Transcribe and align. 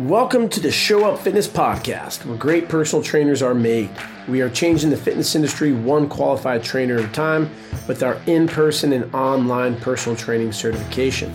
Welcome 0.00 0.50
to 0.50 0.60
the 0.60 0.70
Show 0.70 1.10
Up 1.10 1.20
Fitness 1.20 1.48
Podcast, 1.48 2.26
where 2.26 2.36
great 2.36 2.68
personal 2.68 3.02
trainers 3.02 3.40
are 3.40 3.54
made. 3.54 3.88
We 4.28 4.42
are 4.42 4.50
changing 4.50 4.90
the 4.90 4.96
fitness 4.98 5.34
industry 5.34 5.72
one 5.72 6.06
qualified 6.06 6.62
trainer 6.62 6.98
at 6.98 7.06
a 7.06 7.12
time 7.14 7.48
with 7.88 8.02
our 8.02 8.20
in 8.26 8.46
person 8.46 8.92
and 8.92 9.14
online 9.14 9.80
personal 9.80 10.14
training 10.14 10.52
certification. 10.52 11.34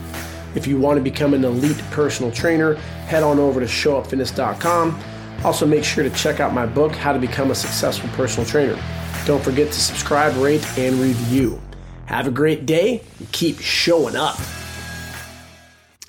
If 0.54 0.68
you 0.68 0.78
want 0.78 0.96
to 0.96 1.02
become 1.02 1.34
an 1.34 1.42
elite 1.42 1.82
personal 1.90 2.30
trainer, 2.30 2.74
head 3.08 3.24
on 3.24 3.40
over 3.40 3.58
to 3.58 3.66
showupfitness.com. 3.66 5.02
Also, 5.42 5.66
make 5.66 5.82
sure 5.82 6.04
to 6.04 6.10
check 6.10 6.38
out 6.38 6.54
my 6.54 6.64
book, 6.64 6.92
How 6.94 7.12
to 7.12 7.18
Become 7.18 7.50
a 7.50 7.56
Successful 7.56 8.10
Personal 8.10 8.48
Trainer. 8.48 8.80
Don't 9.26 9.42
forget 9.42 9.72
to 9.72 9.80
subscribe, 9.80 10.36
rate, 10.36 10.64
and 10.78 11.00
review. 11.00 11.60
Have 12.06 12.28
a 12.28 12.30
great 12.30 12.64
day 12.64 13.02
and 13.18 13.32
keep 13.32 13.58
showing 13.58 14.14
up. 14.14 14.38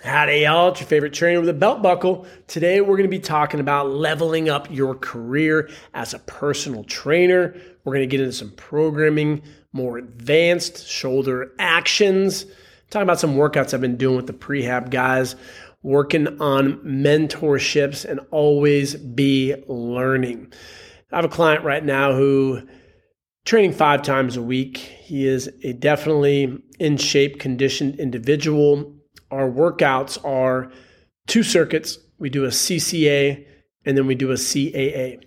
Howdy, 0.04 0.40
y'all. 0.40 0.68
It's 0.68 0.82
your 0.82 0.88
favorite 0.88 1.14
trainer 1.14 1.40
with 1.40 1.48
a 1.48 1.54
belt 1.54 1.82
buckle. 1.82 2.28
Today, 2.48 2.82
we're 2.82 2.98
going 2.98 3.04
to 3.04 3.08
be 3.08 3.20
talking 3.20 3.62
about 3.62 3.90
leveling 3.90 4.50
up 4.50 4.70
your 4.70 4.96
career 4.96 5.70
as 5.94 6.14
a 6.14 6.20
personal 6.20 6.84
trainer. 6.84 7.56
We're 7.86 7.94
going 7.94 8.10
to 8.10 8.12
get 8.12 8.20
into 8.20 8.34
some 8.34 8.52
programming, 8.52 9.44
more 9.72 9.98
advanced 9.98 10.86
shoulder 10.86 11.54
actions, 11.58 12.46
talking 12.90 13.04
about 13.04 13.22
some 13.22 13.36
workouts 13.36 13.74
I've 13.74 13.80
been 13.80 13.96
doing 13.96 14.18
with 14.18 14.28
the 14.28 14.34
prehab 14.34 14.90
guys, 14.90 15.38
working 15.84 16.42
on 16.42 16.80
mentorships, 16.80 18.04
and 18.04 18.20
always 18.30 18.96
be 18.96 19.56
learning. 19.68 20.52
I 21.14 21.16
have 21.16 21.26
a 21.26 21.30
client 21.30 21.64
right 21.64 21.84
now 21.84 22.12
who 22.12 22.68
training 23.46 23.72
five 23.72 24.02
times 24.02 24.36
a 24.36 24.42
week. 24.42 24.80
He 24.80 25.26
is 25.26 25.50
a 25.64 25.72
definitely 25.72 26.62
in 26.78 26.98
shape, 26.98 27.40
conditioned 27.40 28.02
individual 28.02 28.98
our 29.34 29.50
workouts 29.50 30.24
are 30.24 30.72
two 31.28 31.44
circuits. 31.44 31.98
We 32.20 32.30
do 32.30 32.46
a 32.46 32.50
CCA 32.50 33.46
and 33.86 33.98
then 33.98 34.08
we 34.08 34.16
do 34.16 34.32
a 34.32 34.36
CAA. 34.36 35.24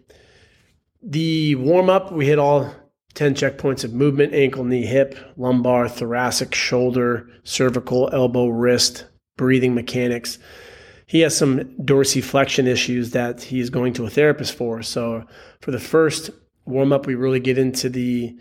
The 1.03 1.55
warm 1.57 1.91
up, 1.91 2.13
we 2.13 2.27
hit 2.27 2.39
all 2.39 2.73
10 3.15 3.35
checkpoints 3.35 3.85
of 3.85 3.93
movement 3.93 4.35
ankle, 4.35 4.65
knee, 4.65 4.87
hip, 4.87 5.19
lumbar, 5.37 5.89
thoracic, 5.89 6.55
shoulder, 6.55 7.29
cervical, 7.45 8.11
elbow, 8.13 8.49
wrist, 8.49 9.07
breathing 9.37 9.75
mechanics. 9.75 10.39
He 11.07 11.21
has 11.21 11.37
some 11.37 11.61
dorsiflexion 11.83 12.67
issues 12.67 13.13
that 13.13 13.43
he's 13.43 13.71
going 13.71 13.93
to 13.95 14.07
a 14.07 14.11
therapist 14.11 14.55
for. 14.55 14.83
So, 14.83 15.25
for 15.61 15.71
the 15.71 15.79
first 15.79 16.31
warm 16.65 16.93
up, 16.93 17.07
we 17.07 17.15
really 17.15 17.41
get 17.41 17.59
into 17.59 17.89
the 17.89 18.37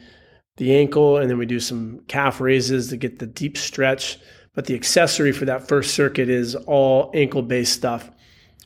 the 0.58 0.73
ankle 0.73 1.17
and 1.17 1.30
then 1.30 1.38
we 1.38 1.45
do 1.45 1.59
some 1.59 2.00
calf 2.08 2.39
raises 2.39 2.88
to 2.88 2.95
get 2.95 3.20
the 3.20 3.28
deep 3.28 3.58
stretch 3.58 4.17
but 4.56 4.66
the 4.66 4.73
accessory 4.73 5.31
for 5.31 5.45
that 5.45 5.67
first 5.67 5.94
circuit 5.94 6.30
is 6.30 6.56
all 6.56 7.11
ankle 7.14 7.42
based 7.42 7.73
stuff. 7.73 8.09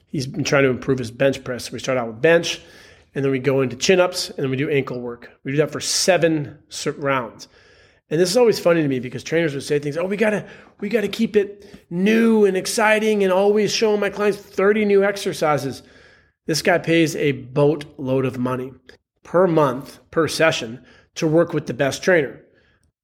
He's 0.07 0.27
been 0.27 0.43
trying 0.43 0.63
to 0.63 0.69
improve 0.69 0.99
his 0.99 1.11
bench 1.11 1.43
press. 1.43 1.65
So 1.65 1.73
we 1.73 1.79
start 1.79 1.97
out 1.97 2.07
with 2.07 2.21
bench, 2.21 2.61
and 3.13 3.25
then 3.25 3.31
we 3.31 3.39
go 3.39 3.61
into 3.61 3.75
chin 3.75 3.99
ups, 3.99 4.29
and 4.29 4.37
then 4.37 4.49
we 4.49 4.57
do 4.57 4.69
ankle 4.69 5.01
work. 5.01 5.31
We 5.43 5.51
do 5.51 5.57
that 5.57 5.71
for 5.71 5.79
seven 5.79 6.59
rounds. 6.97 7.47
And 8.11 8.19
this 8.19 8.29
is 8.29 8.37
always 8.37 8.59
funny 8.59 8.81
to 8.81 8.87
me 8.87 8.99
because 8.99 9.23
trainers 9.23 9.53
would 9.53 9.63
say 9.63 9.77
things, 9.77 9.97
"Oh, 9.97 10.05
we 10.05 10.17
gotta, 10.17 10.45
we 10.79 10.89
gotta 10.89 11.07
keep 11.07 11.35
it 11.35 11.65
new 11.89 12.45
and 12.45 12.55
exciting, 12.55 13.23
and 13.23 13.33
always 13.33 13.71
showing 13.71 13.99
my 13.99 14.09
clients 14.09 14.39
30 14.39 14.85
new 14.85 15.03
exercises." 15.03 15.83
This 16.45 16.63
guy 16.63 16.79
pays 16.79 17.15
a 17.15 17.33
boatload 17.33 18.25
of 18.25 18.39
money 18.39 18.73
per 19.23 19.45
month 19.45 19.99
per 20.09 20.27
session 20.27 20.83
to 21.15 21.27
work 21.27 21.53
with 21.53 21.67
the 21.67 21.73
best 21.73 22.01
trainer. 22.01 22.41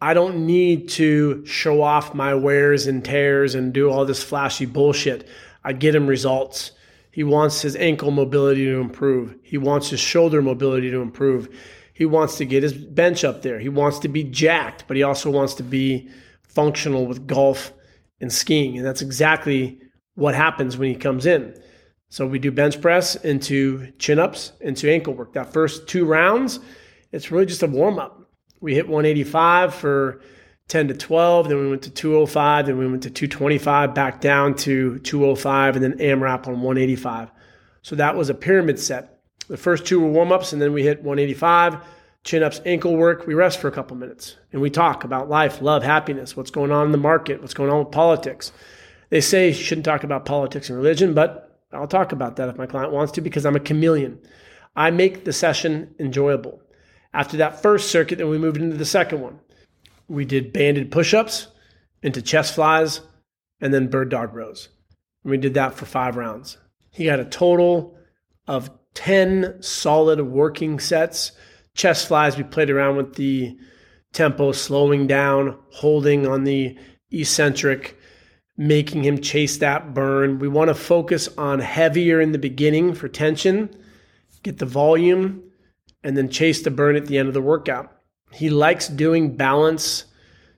I 0.02 0.14
don't 0.14 0.46
need 0.46 0.90
to 0.90 1.46
show 1.46 1.82
off 1.82 2.14
my 2.14 2.34
wears 2.34 2.86
and 2.86 3.04
tears 3.04 3.56
and 3.56 3.74
do 3.74 3.90
all 3.90 4.06
this 4.06 4.24
flashy 4.24 4.66
bullshit. 4.66 5.28
I 5.64 5.74
get 5.74 5.96
him 5.96 6.08
results. 6.08 6.72
He 7.12 7.24
wants 7.24 7.62
his 7.62 7.78
ankle 7.78 8.12
mobility 8.12 8.66
to 8.66 8.82
improve. 8.82 9.36
He 9.42 9.58
wants 9.58 9.90
his 9.90 10.02
shoulder 10.02 10.42
mobility 10.42 10.92
to 10.92 11.02
improve. 11.02 11.48
He 11.94 12.06
wants 12.06 12.38
to 12.38 12.46
get 12.46 12.62
his 12.62 12.74
bench 12.74 13.24
up 13.24 13.42
there. 13.42 13.58
He 13.58 13.70
wants 13.70 14.00
to 14.00 14.10
be 14.10 14.26
jacked, 14.26 14.84
but 14.88 14.98
he 14.98 15.04
also 15.04 15.32
wants 15.32 15.54
to 15.56 15.64
be 15.64 16.10
functional 16.44 17.06
with 17.06 17.26
golf 17.26 17.72
and 18.20 18.32
skiing. 18.32 18.78
And 18.78 18.86
that's 18.86 19.02
exactly 19.02 19.80
what 20.16 20.36
happens 20.36 20.78
when 20.78 20.90
he 20.90 20.96
comes 20.96 21.26
in. 21.26 21.58
So 22.10 22.28
we 22.28 22.38
do 22.38 22.52
bench 22.52 22.82
press 22.82 23.16
into 23.16 23.94
chin 23.98 24.20
ups, 24.20 24.52
into 24.60 24.92
ankle 24.92 25.14
work. 25.14 25.34
That 25.34 25.54
first 25.54 25.88
two 25.88 26.04
rounds, 26.04 26.60
it's 27.14 27.32
really 27.32 27.46
just 27.46 27.64
a 27.64 27.68
warm 27.68 27.98
up 27.98 28.25
we 28.66 28.74
hit 28.74 28.88
185 28.88 29.76
for 29.76 30.22
10 30.70 30.88
to 30.88 30.96
12. 30.96 31.50
Then 31.50 31.60
we 31.60 31.70
went 31.70 31.84
to 31.84 31.92
205. 31.92 32.66
Then 32.66 32.80
we 32.80 32.88
went 32.88 33.04
to 33.04 33.12
225, 33.12 33.94
back 33.94 34.20
down 34.20 34.56
to 34.56 34.98
205, 34.98 35.76
and 35.76 35.84
then 35.84 36.00
AMRAP 36.00 36.48
on 36.48 36.62
185. 36.62 37.30
So 37.84 37.96
that 37.96 38.16
was 38.16 38.32
a 38.32 38.34
pyramid 38.34 38.80
set. 38.80 39.20
The 39.48 39.56
first 39.56 39.86
two 39.86 40.00
were 40.00 40.10
warm 40.10 40.32
ups, 40.32 40.52
and 40.52 40.60
then 40.60 40.74
we 40.74 40.82
hit 40.82 41.04
185, 41.04 41.78
chin 42.24 42.42
ups, 42.42 42.60
ankle 42.66 42.98
work. 42.98 43.28
We 43.28 43.36
rest 43.36 43.60
for 43.60 43.68
a 43.68 43.72
couple 43.72 43.98
minutes 43.98 44.38
and 44.52 44.60
we 44.64 44.72
talk 44.72 45.04
about 45.04 45.30
life, 45.30 45.62
love, 45.62 45.84
happiness, 45.84 46.36
what's 46.36 46.50
going 46.50 46.72
on 46.72 46.88
in 46.88 46.92
the 46.92 46.98
market, 46.98 47.42
what's 47.42 47.54
going 47.54 47.70
on 47.70 47.78
with 47.78 47.92
politics. 47.92 48.52
They 49.12 49.22
say 49.22 49.50
you 49.50 49.54
shouldn't 49.54 49.86
talk 49.86 50.04
about 50.04 50.26
politics 50.26 50.70
and 50.70 50.78
religion, 50.80 51.14
but 51.14 51.62
I'll 51.72 51.86
talk 51.86 52.12
about 52.12 52.38
that 52.38 52.50
if 52.50 52.58
my 52.58 52.66
client 52.66 52.92
wants 52.92 53.12
to 53.12 53.22
because 53.22 53.46
I'm 53.46 53.56
a 53.56 53.60
chameleon. 53.60 54.18
I 54.76 54.90
make 54.90 55.24
the 55.24 55.34
session 55.34 55.94
enjoyable. 56.00 56.60
After 57.16 57.38
that 57.38 57.62
first 57.62 57.92
circuit, 57.92 58.18
then 58.18 58.30
we 58.30 58.38
moved 58.38 58.58
into 58.58 58.76
the 58.76 58.84
second 58.84 59.22
one. 59.22 59.40
We 60.10 60.26
did 60.26 60.52
banded 60.52 60.92
push 60.92 61.14
ups 61.14 61.48
into 62.04 62.22
chest 62.22 62.56
flies 62.56 63.00
and 63.62 63.74
then 63.74 63.88
bird 63.88 64.10
dog 64.10 64.36
rows. 64.36 64.68
And 65.24 65.32
we 65.32 65.38
did 65.38 65.54
that 65.54 65.76
for 65.76 65.86
five 65.86 66.18
rounds. 66.18 66.58
He 66.92 67.06
got 67.06 67.22
a 67.22 67.26
total 67.26 67.98
of 68.48 68.70
10 68.96 69.62
solid 69.62 70.22
working 70.22 70.78
sets. 70.78 71.32
Chest 71.74 72.10
flies, 72.10 72.36
we 72.36 72.44
played 72.44 72.70
around 72.70 72.98
with 72.98 73.16
the 73.16 73.58
tempo, 74.12 74.52
slowing 74.52 75.08
down, 75.08 75.58
holding 75.70 76.28
on 76.28 76.44
the 76.44 76.78
eccentric, 77.12 77.98
making 78.58 79.06
him 79.06 79.22
chase 79.22 79.60
that 79.60 79.94
burn. 79.94 80.40
We 80.40 80.50
want 80.50 80.68
to 80.68 80.76
focus 80.76 81.30
on 81.38 81.60
heavier 81.60 82.20
in 82.20 82.34
the 82.34 82.38
beginning 82.38 82.94
for 82.94 83.08
tension, 83.08 83.70
get 84.44 84.58
the 84.58 84.66
volume, 84.66 85.45
and 86.06 86.16
then 86.16 86.30
chase 86.30 86.62
the 86.62 86.72
burn 86.72 86.96
at 86.96 87.08
the 87.08 87.18
end 87.18 87.28
of 87.28 87.34
the 87.34 87.42
workout. 87.42 87.92
He 88.32 88.50
likes 88.50 88.88
doing 88.88 89.36
balance 89.36 90.06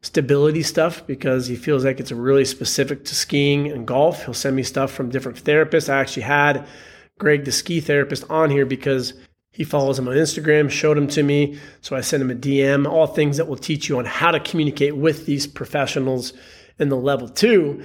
stability 0.01 0.61
stuff 0.61 1.07
because 1.07 1.47
he 1.47 1.55
feels 1.55 1.85
like 1.85 1.99
it's 1.99 2.11
really 2.11 2.45
specific 2.45 3.05
to 3.05 3.15
skiing 3.15 3.71
and 3.71 3.87
golf. 3.87 4.25
He'll 4.25 4.33
send 4.33 4.55
me 4.55 4.63
stuff 4.63 4.91
from 4.91 5.09
different 5.09 5.43
therapists. 5.43 5.89
I 5.89 5.99
actually 5.99 6.23
had 6.23 6.67
Greg, 7.17 7.45
the 7.45 7.51
ski 7.51 7.79
therapist, 7.79 8.29
on 8.29 8.49
here 8.49 8.65
because 8.65 9.13
he 9.51 9.63
follows 9.63 9.97
him 9.97 10.07
on 10.07 10.15
Instagram, 10.15 10.69
showed 10.69 10.97
him 10.97 11.07
to 11.07 11.23
me. 11.23 11.57
So 11.81 11.95
I 11.95 12.01
sent 12.01 12.21
him 12.21 12.29
a 12.29 12.35
DM, 12.35 12.85
all 12.85 13.07
things 13.07 13.37
that 13.37 13.47
will 13.47 13.55
teach 13.55 13.87
you 13.87 13.97
on 13.97 14.05
how 14.05 14.31
to 14.31 14.39
communicate 14.39 14.97
with 14.97 15.25
these 15.25 15.47
professionals 15.47 16.33
in 16.77 16.89
the 16.89 16.97
level 16.97 17.29
two. 17.29 17.83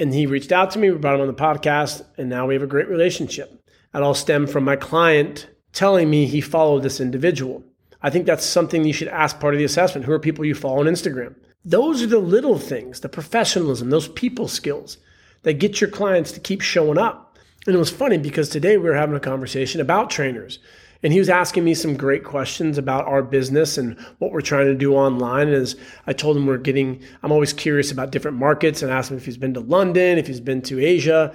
And 0.00 0.12
he 0.12 0.26
reached 0.26 0.52
out 0.52 0.70
to 0.72 0.78
me, 0.78 0.90
we 0.90 0.98
brought 0.98 1.14
him 1.16 1.20
on 1.20 1.26
the 1.28 1.34
podcast, 1.34 2.04
and 2.16 2.28
now 2.28 2.46
we 2.46 2.54
have 2.54 2.64
a 2.64 2.66
great 2.66 2.88
relationship. 2.88 3.62
That 3.92 4.02
all 4.02 4.14
stemmed 4.14 4.50
from 4.50 4.64
my 4.64 4.74
client 4.74 5.46
telling 5.74 6.08
me 6.08 6.24
he 6.24 6.40
followed 6.40 6.82
this 6.82 7.00
individual. 7.00 7.62
I 8.00 8.08
think 8.08 8.26
that's 8.26 8.44
something 8.44 8.84
you 8.84 8.92
should 8.92 9.08
ask 9.08 9.38
part 9.38 9.54
of 9.54 9.58
the 9.58 9.64
assessment. 9.64 10.06
Who 10.06 10.12
are 10.12 10.18
people 10.18 10.44
you 10.44 10.54
follow 10.54 10.80
on 10.80 10.86
Instagram? 10.86 11.34
Those 11.64 12.02
are 12.02 12.06
the 12.06 12.18
little 12.18 12.58
things, 12.58 13.00
the 13.00 13.08
professionalism, 13.08 13.90
those 13.90 14.08
people 14.08 14.48
skills 14.48 14.98
that 15.42 15.54
get 15.54 15.80
your 15.80 15.90
clients 15.90 16.32
to 16.32 16.40
keep 16.40 16.60
showing 16.60 16.98
up. 16.98 17.38
And 17.66 17.74
it 17.74 17.78
was 17.78 17.90
funny 17.90 18.18
because 18.18 18.48
today 18.48 18.76
we 18.76 18.84
were 18.84 18.94
having 18.94 19.16
a 19.16 19.20
conversation 19.20 19.80
about 19.80 20.10
trainers. 20.10 20.58
And 21.02 21.12
he 21.12 21.18
was 21.18 21.28
asking 21.28 21.64
me 21.64 21.74
some 21.74 21.96
great 21.96 22.24
questions 22.24 22.78
about 22.78 23.06
our 23.06 23.22
business 23.22 23.76
and 23.76 23.98
what 24.18 24.32
we're 24.32 24.40
trying 24.40 24.66
to 24.66 24.74
do 24.74 24.94
online. 24.94 25.48
And 25.48 25.56
as 25.56 25.76
I 26.06 26.14
told 26.14 26.36
him, 26.36 26.46
we're 26.46 26.56
getting, 26.56 27.02
I'm 27.22 27.32
always 27.32 27.52
curious 27.52 27.90
about 27.90 28.10
different 28.10 28.38
markets 28.38 28.82
and 28.82 28.90
asked 28.90 29.10
him 29.10 29.18
if 29.18 29.26
he's 29.26 29.36
been 29.36 29.54
to 29.54 29.60
London, 29.60 30.18
if 30.18 30.26
he's 30.26 30.40
been 30.40 30.62
to 30.62 30.80
Asia. 30.80 31.34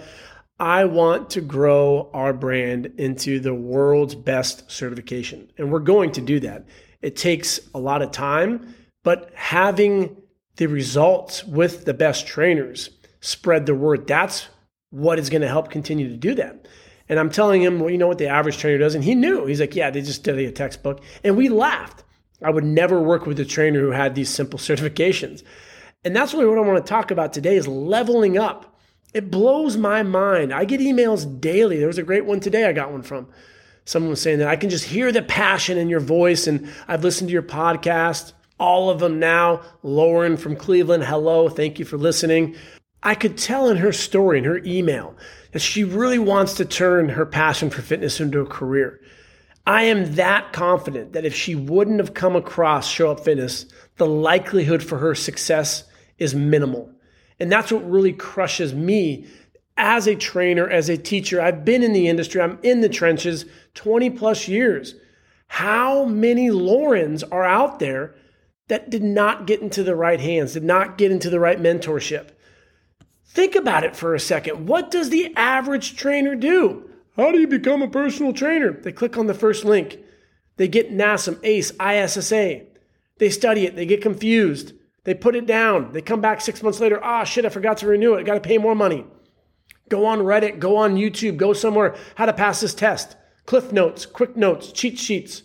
I 0.60 0.86
want 0.86 1.30
to 1.32 1.42
grow 1.42 2.10
our 2.14 2.34
brand 2.34 2.88
into 2.98 3.40
the 3.40 3.54
world's 3.54 4.16
best 4.16 4.70
certification. 4.70 5.52
And 5.58 5.72
we're 5.72 5.80
going 5.80 6.12
to 6.14 6.22
do 6.22 6.40
that. 6.42 6.66
It 7.02 7.16
takes 7.16 7.60
a 7.74 7.80
lot 7.80 8.02
of 8.02 8.12
time, 8.12 8.76
but 9.04 9.32
having 9.34 10.18
the 10.58 10.68
results 10.68 11.46
with 11.46 11.86
the 11.86 11.94
best 11.94 12.28
trainers 12.28 12.90
spread 13.22 13.66
the 13.66 13.76
word. 13.76 14.08
That's 14.08 14.48
what 14.90 15.20
is 15.20 15.30
going 15.30 15.42
to 15.42 15.48
help 15.48 15.70
continue 15.70 16.10
to 16.10 16.18
do 16.18 16.36
that. 16.36 16.68
And 17.08 17.18
I'm 17.18 17.30
telling 17.30 17.62
him, 17.62 17.80
well, 17.80 17.90
you 17.90 17.98
know 17.98 18.08
what 18.08 18.18
the 18.18 18.28
average 18.28 18.58
trainer 18.58 18.78
does? 18.78 18.96
And 18.96 19.04
he 19.04 19.16
knew. 19.16 19.46
He's 19.46 19.62
like, 19.62 19.76
yeah, 19.76 19.90
they 19.90 20.02
just 20.02 20.20
study 20.20 20.46
a 20.46 20.52
textbook. 20.52 21.02
And 21.24 21.38
we 21.38 21.48
laughed. 21.48 22.04
I 22.44 22.50
would 22.50 22.66
never 22.66 23.02
work 23.02 23.26
with 23.26 23.40
a 23.40 23.46
trainer 23.46 23.80
who 23.80 23.92
had 23.92 24.16
these 24.16 24.30
simple 24.30 24.60
certifications. 24.60 25.44
And 26.04 26.16
that's 26.16 26.34
really 26.34 26.48
what 26.48 26.58
I 26.58 26.62
want 26.62 26.86
to 26.86 26.90
talk 26.90 27.12
about 27.12 27.34
today 27.34 27.56
is 27.56 27.68
leveling 27.68 28.38
up 28.38 28.79
it 29.14 29.32
blows 29.32 29.76
my 29.78 30.04
mind. 30.04 30.54
I 30.54 30.66
get 30.66 30.82
emails 30.82 31.40
daily. 31.40 31.78
There 31.78 31.88
was 31.88 31.98
a 31.98 32.04
great 32.04 32.26
one 32.26 32.40
today 32.40 32.66
I 32.66 32.74
got 32.74 32.92
one 32.92 33.02
from. 33.02 33.28
Someone 33.86 34.12
was 34.12 34.22
saying 34.22 34.40
that 34.40 34.48
I 34.48 34.56
can 34.56 34.70
just 34.70 34.86
hear 34.86 35.12
the 35.12 35.24
passion 35.24 35.78
in 35.78 35.90
your 35.90 36.00
voice, 36.00 36.46
and 36.46 36.70
I've 36.88 37.04
listened 37.04 37.30
to 37.30 37.34
your 37.34 37.42
podcast, 37.42 38.34
all 38.60 38.90
of 38.90 39.00
them 39.00 39.20
now. 39.20 39.62
Lauren 39.82 40.38
from 40.38 40.56
Cleveland, 40.56 41.06
hello, 41.06 41.50
thank 41.50 41.80
you 41.80 41.86
for 41.86 41.98
listening. 41.98 42.56
I 43.02 43.16
could 43.16 43.38
tell 43.38 43.70
in 43.70 43.78
her 43.78 43.94
story, 43.94 44.38
in 44.38 44.44
her 44.44 44.60
email, 44.60 45.16
that 45.54 45.62
she 45.62 45.84
really 45.84 46.20
wants 46.20 46.54
to 46.56 46.66
turn 46.66 47.10
her 47.10 47.26
passion 47.26 47.70
for 47.70 47.82
fitness 47.82 48.20
into 48.20 48.42
a 48.42 48.46
career. 48.46 49.00
I 49.66 49.84
am 49.84 50.16
that 50.16 50.54
confident 50.54 51.14
that 51.14 51.26
if 51.26 51.34
she 51.34 51.56
wouldn't 51.56 52.00
have 52.00 52.14
come 52.14 52.36
across 52.36 52.88
Show 52.88 53.12
Up 53.12 53.22
Fitness, 53.22 53.66
the 53.98 54.06
likelihood 54.06 54.84
for 54.84 54.98
her 54.98 55.16
success 55.16 55.84
is 56.18 56.36
minimal. 56.36 56.92
And 57.40 57.52
that's 57.52 57.72
what 57.72 57.90
really 57.90 58.14
crushes 58.14 58.74
me 58.74 59.26
as 59.78 60.08
a 60.08 60.16
trainer, 60.16 60.70
as 60.70 60.90
a 60.90 60.98
teacher. 60.98 61.42
I've 61.42 61.64
been 61.64 61.84
in 61.84 61.94
the 61.94 62.08
industry, 62.08 62.42
I'm 62.42 62.60
in 62.64 62.82
the 62.82 62.90
trenches 62.90 63.46
20 63.76 64.10
plus 64.12 64.48
years. 64.48 64.96
How 65.48 66.06
many 66.06 66.52
Laurens 66.52 67.24
are 67.24 67.46
out 67.46 67.80
there 67.80 68.16
that 68.68 68.90
did 68.90 69.04
not 69.04 69.48
get 69.48 69.62
into 69.62 69.82
the 69.82 69.96
right 69.96 70.20
hands, 70.20 70.54
did 70.54 70.64
not 70.64 70.98
get 70.98 71.12
into 71.12 71.30
the 71.30 71.40
right 71.40 71.60
mentorship? 71.60 72.30
Think 73.26 73.56
about 73.56 73.84
it 73.84 73.96
for 73.96 74.14
a 74.14 74.20
second. 74.20 74.68
What 74.68 74.92
does 74.92 75.10
the 75.10 75.34
average 75.36 75.96
trainer 75.96 76.36
do? 76.36 76.90
How 77.16 77.32
do 77.32 77.40
you 77.40 77.48
become 77.48 77.82
a 77.82 77.88
personal 77.88 78.34
trainer? 78.34 78.74
They 78.74 78.92
click 78.92 79.18
on 79.18 79.28
the 79.28 79.34
first 79.34 79.64
link. 79.64 80.00
They 80.58 80.68
get 80.68 80.92
NASM, 80.92 81.40
ACE, 81.44 81.72
ISSA. 81.80 82.62
They 83.18 83.30
study 83.30 83.66
it. 83.66 83.76
They 83.76 83.86
get 83.86 84.02
confused. 84.02 84.74
They 85.10 85.16
put 85.16 85.36
it 85.36 85.48
down. 85.48 85.92
They 85.92 86.04
come 86.04 86.22
back 86.22 86.40
six 86.40 86.62
months 86.62 86.80
later. 86.80 87.04
Ah, 87.04 87.22
oh, 87.22 87.24
shit, 87.24 87.44
I 87.44 87.50
forgot 87.50 87.78
to 87.78 87.88
renew 87.88 88.14
it. 88.14 88.20
I 88.20 88.22
got 88.22 88.36
to 88.36 88.48
pay 88.48 88.60
more 88.60 88.76
money. 88.76 89.08
Go 89.90 90.06
on 90.06 90.20
Reddit, 90.20 90.60
go 90.60 90.76
on 90.78 90.98
YouTube, 90.98 91.36
go 91.36 91.52
somewhere. 91.52 91.96
How 92.14 92.28
to 92.28 92.32
pass 92.34 92.62
this 92.62 92.76
test. 92.76 93.18
Cliff 93.48 93.72
notes, 93.72 94.06
quick 94.06 94.38
notes, 94.38 94.72
cheat 94.72 95.00
sheets. 95.00 95.42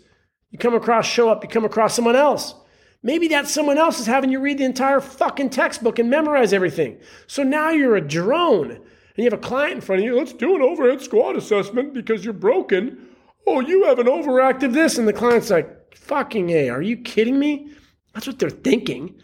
You 0.50 0.58
come 0.58 0.74
across, 0.74 1.06
show 1.06 1.30
up, 1.30 1.42
you 1.42 1.48
come 1.48 1.64
across 1.64 1.94
someone 1.94 2.14
else. 2.14 2.54
Maybe 3.02 3.26
that 3.28 3.48
someone 3.48 3.78
else 3.78 3.98
is 3.98 4.06
having 4.06 4.28
you 4.28 4.38
read 4.38 4.58
the 4.58 4.66
entire 4.66 5.00
fucking 5.00 5.48
textbook 5.48 5.98
and 5.98 6.10
memorize 6.10 6.52
everything. 6.52 6.98
So 7.26 7.42
now 7.42 7.70
you're 7.70 7.96
a 7.96 8.06
drone 8.06 8.70
and 8.70 8.82
you 9.16 9.24
have 9.24 9.32
a 9.32 9.38
client 9.38 9.76
in 9.76 9.80
front 9.80 10.02
of 10.02 10.04
you. 10.04 10.14
Let's 10.14 10.34
do 10.34 10.54
an 10.56 10.60
overhead 10.60 11.00
squat 11.00 11.36
assessment 11.36 11.94
because 11.94 12.22
you're 12.22 12.34
broken. 12.34 12.98
Oh, 13.46 13.60
you 13.60 13.84
have 13.84 13.98
an 13.98 14.08
overactive 14.08 14.74
this. 14.74 14.98
And 14.98 15.08
the 15.08 15.14
client's 15.14 15.48
like, 15.48 15.96
fucking 15.96 16.50
A, 16.50 16.68
are 16.68 16.82
you 16.82 16.98
kidding 16.98 17.38
me? 17.38 17.70
That's 18.12 18.26
what 18.26 18.38
they're 18.38 18.50
thinking. 18.50 19.14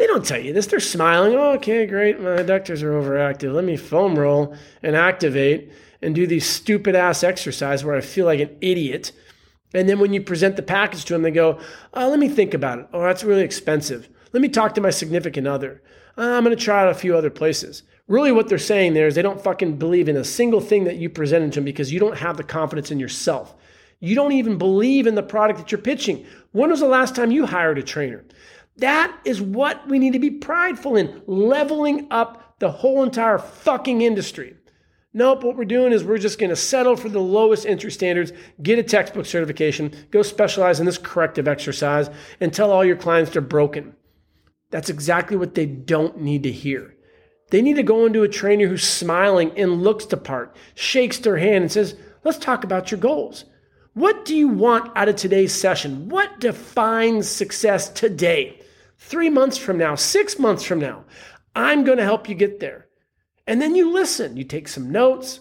They 0.00 0.06
don't 0.06 0.24
tell 0.24 0.40
you 0.40 0.54
this. 0.54 0.66
They're 0.66 0.80
smiling. 0.80 1.34
Oh, 1.34 1.52
okay, 1.56 1.84
great. 1.84 2.18
My 2.18 2.36
adductors 2.36 2.82
are 2.82 2.92
overactive. 2.92 3.52
Let 3.52 3.64
me 3.64 3.76
foam 3.76 4.18
roll 4.18 4.56
and 4.82 4.96
activate 4.96 5.70
and 6.00 6.14
do 6.14 6.26
these 6.26 6.48
stupid 6.48 6.96
ass 6.96 7.22
exercise 7.22 7.84
where 7.84 7.94
I 7.94 8.00
feel 8.00 8.24
like 8.24 8.40
an 8.40 8.56
idiot. 8.62 9.12
And 9.74 9.86
then 9.86 9.98
when 9.98 10.14
you 10.14 10.22
present 10.22 10.56
the 10.56 10.62
package 10.62 11.04
to 11.04 11.12
them, 11.12 11.20
they 11.20 11.30
go, 11.30 11.60
oh, 11.92 12.08
let 12.08 12.18
me 12.18 12.30
think 12.30 12.54
about 12.54 12.78
it. 12.78 12.88
Oh, 12.94 13.02
that's 13.02 13.24
really 13.24 13.42
expensive. 13.42 14.08
Let 14.32 14.40
me 14.40 14.48
talk 14.48 14.74
to 14.76 14.80
my 14.80 14.88
significant 14.88 15.46
other. 15.46 15.82
Uh, 16.16 16.30
I'm 16.30 16.44
going 16.44 16.56
to 16.56 16.64
try 16.64 16.80
out 16.80 16.88
a 16.88 16.94
few 16.94 17.14
other 17.14 17.28
places. 17.28 17.82
Really, 18.08 18.32
what 18.32 18.48
they're 18.48 18.56
saying 18.56 18.94
there 18.94 19.06
is 19.06 19.16
they 19.16 19.20
don't 19.20 19.44
fucking 19.44 19.76
believe 19.76 20.08
in 20.08 20.16
a 20.16 20.24
single 20.24 20.62
thing 20.62 20.84
that 20.84 20.96
you 20.96 21.10
presented 21.10 21.52
to 21.52 21.56
them 21.56 21.66
because 21.66 21.92
you 21.92 22.00
don't 22.00 22.16
have 22.16 22.38
the 22.38 22.42
confidence 22.42 22.90
in 22.90 22.98
yourself. 22.98 23.54
You 23.98 24.14
don't 24.14 24.32
even 24.32 24.56
believe 24.56 25.06
in 25.06 25.14
the 25.14 25.22
product 25.22 25.58
that 25.58 25.70
you're 25.70 25.78
pitching. 25.78 26.24
When 26.52 26.70
was 26.70 26.80
the 26.80 26.86
last 26.86 27.14
time 27.14 27.30
you 27.30 27.44
hired 27.44 27.76
a 27.76 27.82
trainer? 27.82 28.24
That 28.80 29.18
is 29.24 29.40
what 29.40 29.88
we 29.88 29.98
need 29.98 30.14
to 30.14 30.18
be 30.18 30.30
prideful 30.30 30.96
in, 30.96 31.22
leveling 31.26 32.08
up 32.10 32.58
the 32.58 32.70
whole 32.70 33.02
entire 33.02 33.38
fucking 33.38 34.02
industry. 34.02 34.56
Nope, 35.12 35.42
what 35.42 35.56
we're 35.56 35.64
doing 35.64 35.92
is 35.92 36.04
we're 36.04 36.18
just 36.18 36.38
going 36.38 36.50
to 36.50 36.56
settle 36.56 36.96
for 36.96 37.08
the 37.08 37.20
lowest 37.20 37.66
entry 37.66 37.90
standards, 37.90 38.32
get 38.62 38.78
a 38.78 38.82
textbook 38.82 39.26
certification, 39.26 39.92
go 40.10 40.22
specialize 40.22 40.78
in 40.78 40.86
this 40.86 40.98
corrective 40.98 41.48
exercise, 41.48 42.08
and 42.40 42.52
tell 42.52 42.70
all 42.70 42.84
your 42.84 42.96
clients 42.96 43.32
they're 43.32 43.42
broken. 43.42 43.96
That's 44.70 44.88
exactly 44.88 45.36
what 45.36 45.56
they 45.56 45.66
don't 45.66 46.20
need 46.20 46.44
to 46.44 46.52
hear. 46.52 46.94
They 47.50 47.60
need 47.60 47.74
to 47.74 47.82
go 47.82 48.06
into 48.06 48.22
a 48.22 48.28
trainer 48.28 48.68
who's 48.68 48.88
smiling 48.88 49.50
and 49.58 49.82
looks 49.82 50.06
the 50.06 50.16
part, 50.16 50.56
shakes 50.76 51.18
their 51.18 51.38
hand, 51.38 51.64
and 51.64 51.72
says, 51.72 51.96
Let's 52.22 52.38
talk 52.38 52.62
about 52.62 52.90
your 52.90 53.00
goals. 53.00 53.46
What 53.94 54.24
do 54.24 54.36
you 54.36 54.46
want 54.46 54.92
out 54.96 55.08
of 55.08 55.16
today's 55.16 55.52
session? 55.52 56.08
What 56.08 56.38
defines 56.38 57.28
success 57.28 57.88
today? 57.88 58.59
Three 59.00 59.30
months 59.30 59.56
from 59.56 59.78
now, 59.78 59.94
six 59.94 60.38
months 60.38 60.62
from 60.62 60.78
now. 60.78 61.04
I'm 61.56 61.82
going 61.82 61.98
to 61.98 62.04
help 62.04 62.28
you 62.28 62.34
get 62.34 62.60
there. 62.60 62.86
And 63.46 63.60
then 63.60 63.74
you 63.74 63.90
listen, 63.90 64.36
you 64.36 64.44
take 64.44 64.68
some 64.68 64.92
notes, 64.92 65.40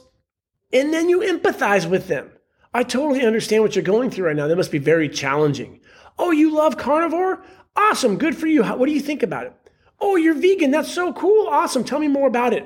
and 0.73 0.93
then 0.93 1.09
you 1.09 1.19
empathize 1.19 1.87
with 1.87 2.07
them. 2.07 2.31
I 2.73 2.83
totally 2.83 3.25
understand 3.25 3.61
what 3.61 3.75
you're 3.75 3.83
going 3.83 4.09
through 4.09 4.27
right 4.27 4.35
now. 4.35 4.47
That 4.47 4.55
must 4.55 4.71
be 4.71 4.79
very 4.79 5.09
challenging. 5.09 5.81
Oh, 6.17 6.31
you 6.31 6.51
love 6.51 6.77
carnivore? 6.77 7.43
Awesome. 7.75 8.17
Good 8.17 8.35
for 8.35 8.47
you. 8.47 8.63
what 8.63 8.85
do 8.85 8.93
you 8.93 9.01
think 9.01 9.21
about 9.21 9.45
it? 9.45 9.53
Oh, 9.99 10.15
you're 10.15 10.33
vegan. 10.33 10.71
That's 10.71 10.91
so 10.91 11.13
cool. 11.13 11.47
Awesome. 11.47 11.83
Tell 11.83 11.99
me 11.99 12.07
more 12.07 12.27
about 12.27 12.53
it. 12.53 12.65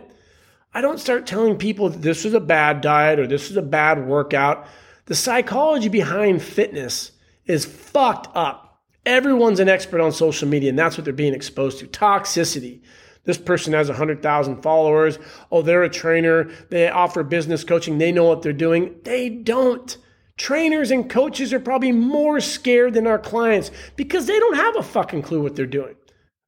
I 0.74 0.82
don't 0.82 1.00
start 1.00 1.26
telling 1.26 1.58
people 1.58 1.90
this 1.90 2.26
is 2.26 2.34
a 2.34 2.40
bad 2.40 2.82
diet 2.82 3.20
or 3.20 3.28
this 3.28 3.50
is 3.50 3.58
a 3.58 3.62
bad 3.62 4.08
workout. 4.08 4.68
The 5.06 5.16
psychology 5.16 5.90
behind 5.90 6.42
fitness 6.42 7.12
is 7.46 7.66
fucked 7.66 8.28
up. 8.36 8.73
Everyone's 9.06 9.60
an 9.60 9.70
expert 9.70 10.00
on 10.00 10.12
social 10.12 10.48
media, 10.48 10.70
and 10.70 10.80
that's 10.80 10.98
what 10.98 11.04
they're 11.04 11.14
being 11.14 11.34
exposed 11.34 11.80
to 11.80 11.88
toxicity. 11.88 12.82
This 13.26 13.38
person 13.38 13.74
has 13.74 13.88
100,000 13.88 14.62
followers. 14.62 15.18
Oh, 15.52 15.62
they're 15.62 15.84
a 15.84 15.90
trainer. 15.90 16.50
They 16.70 16.90
offer 16.90 17.24
business 17.24 17.64
coaching. 17.64 17.98
They 17.98 18.12
know 18.12 18.26
what 18.26 18.42
they're 18.42 18.54
doing. 18.54 18.96
They 19.04 19.30
don't. 19.30 19.98
Trainers 20.38 20.92
and 20.92 21.10
coaches 21.10 21.54
are 21.54 21.60
probably 21.60 21.92
more 21.92 22.40
scared 22.40 22.94
than 22.94 23.08
our 23.08 23.20
clients 23.20 23.72
because 23.96 24.26
they 24.26 24.40
don't 24.40 24.56
have 24.56 24.76
a 24.76 24.84
fucking 24.84 25.22
clue 25.22 25.42
what 25.42 25.56
they're 25.56 25.66
doing. 25.66 25.96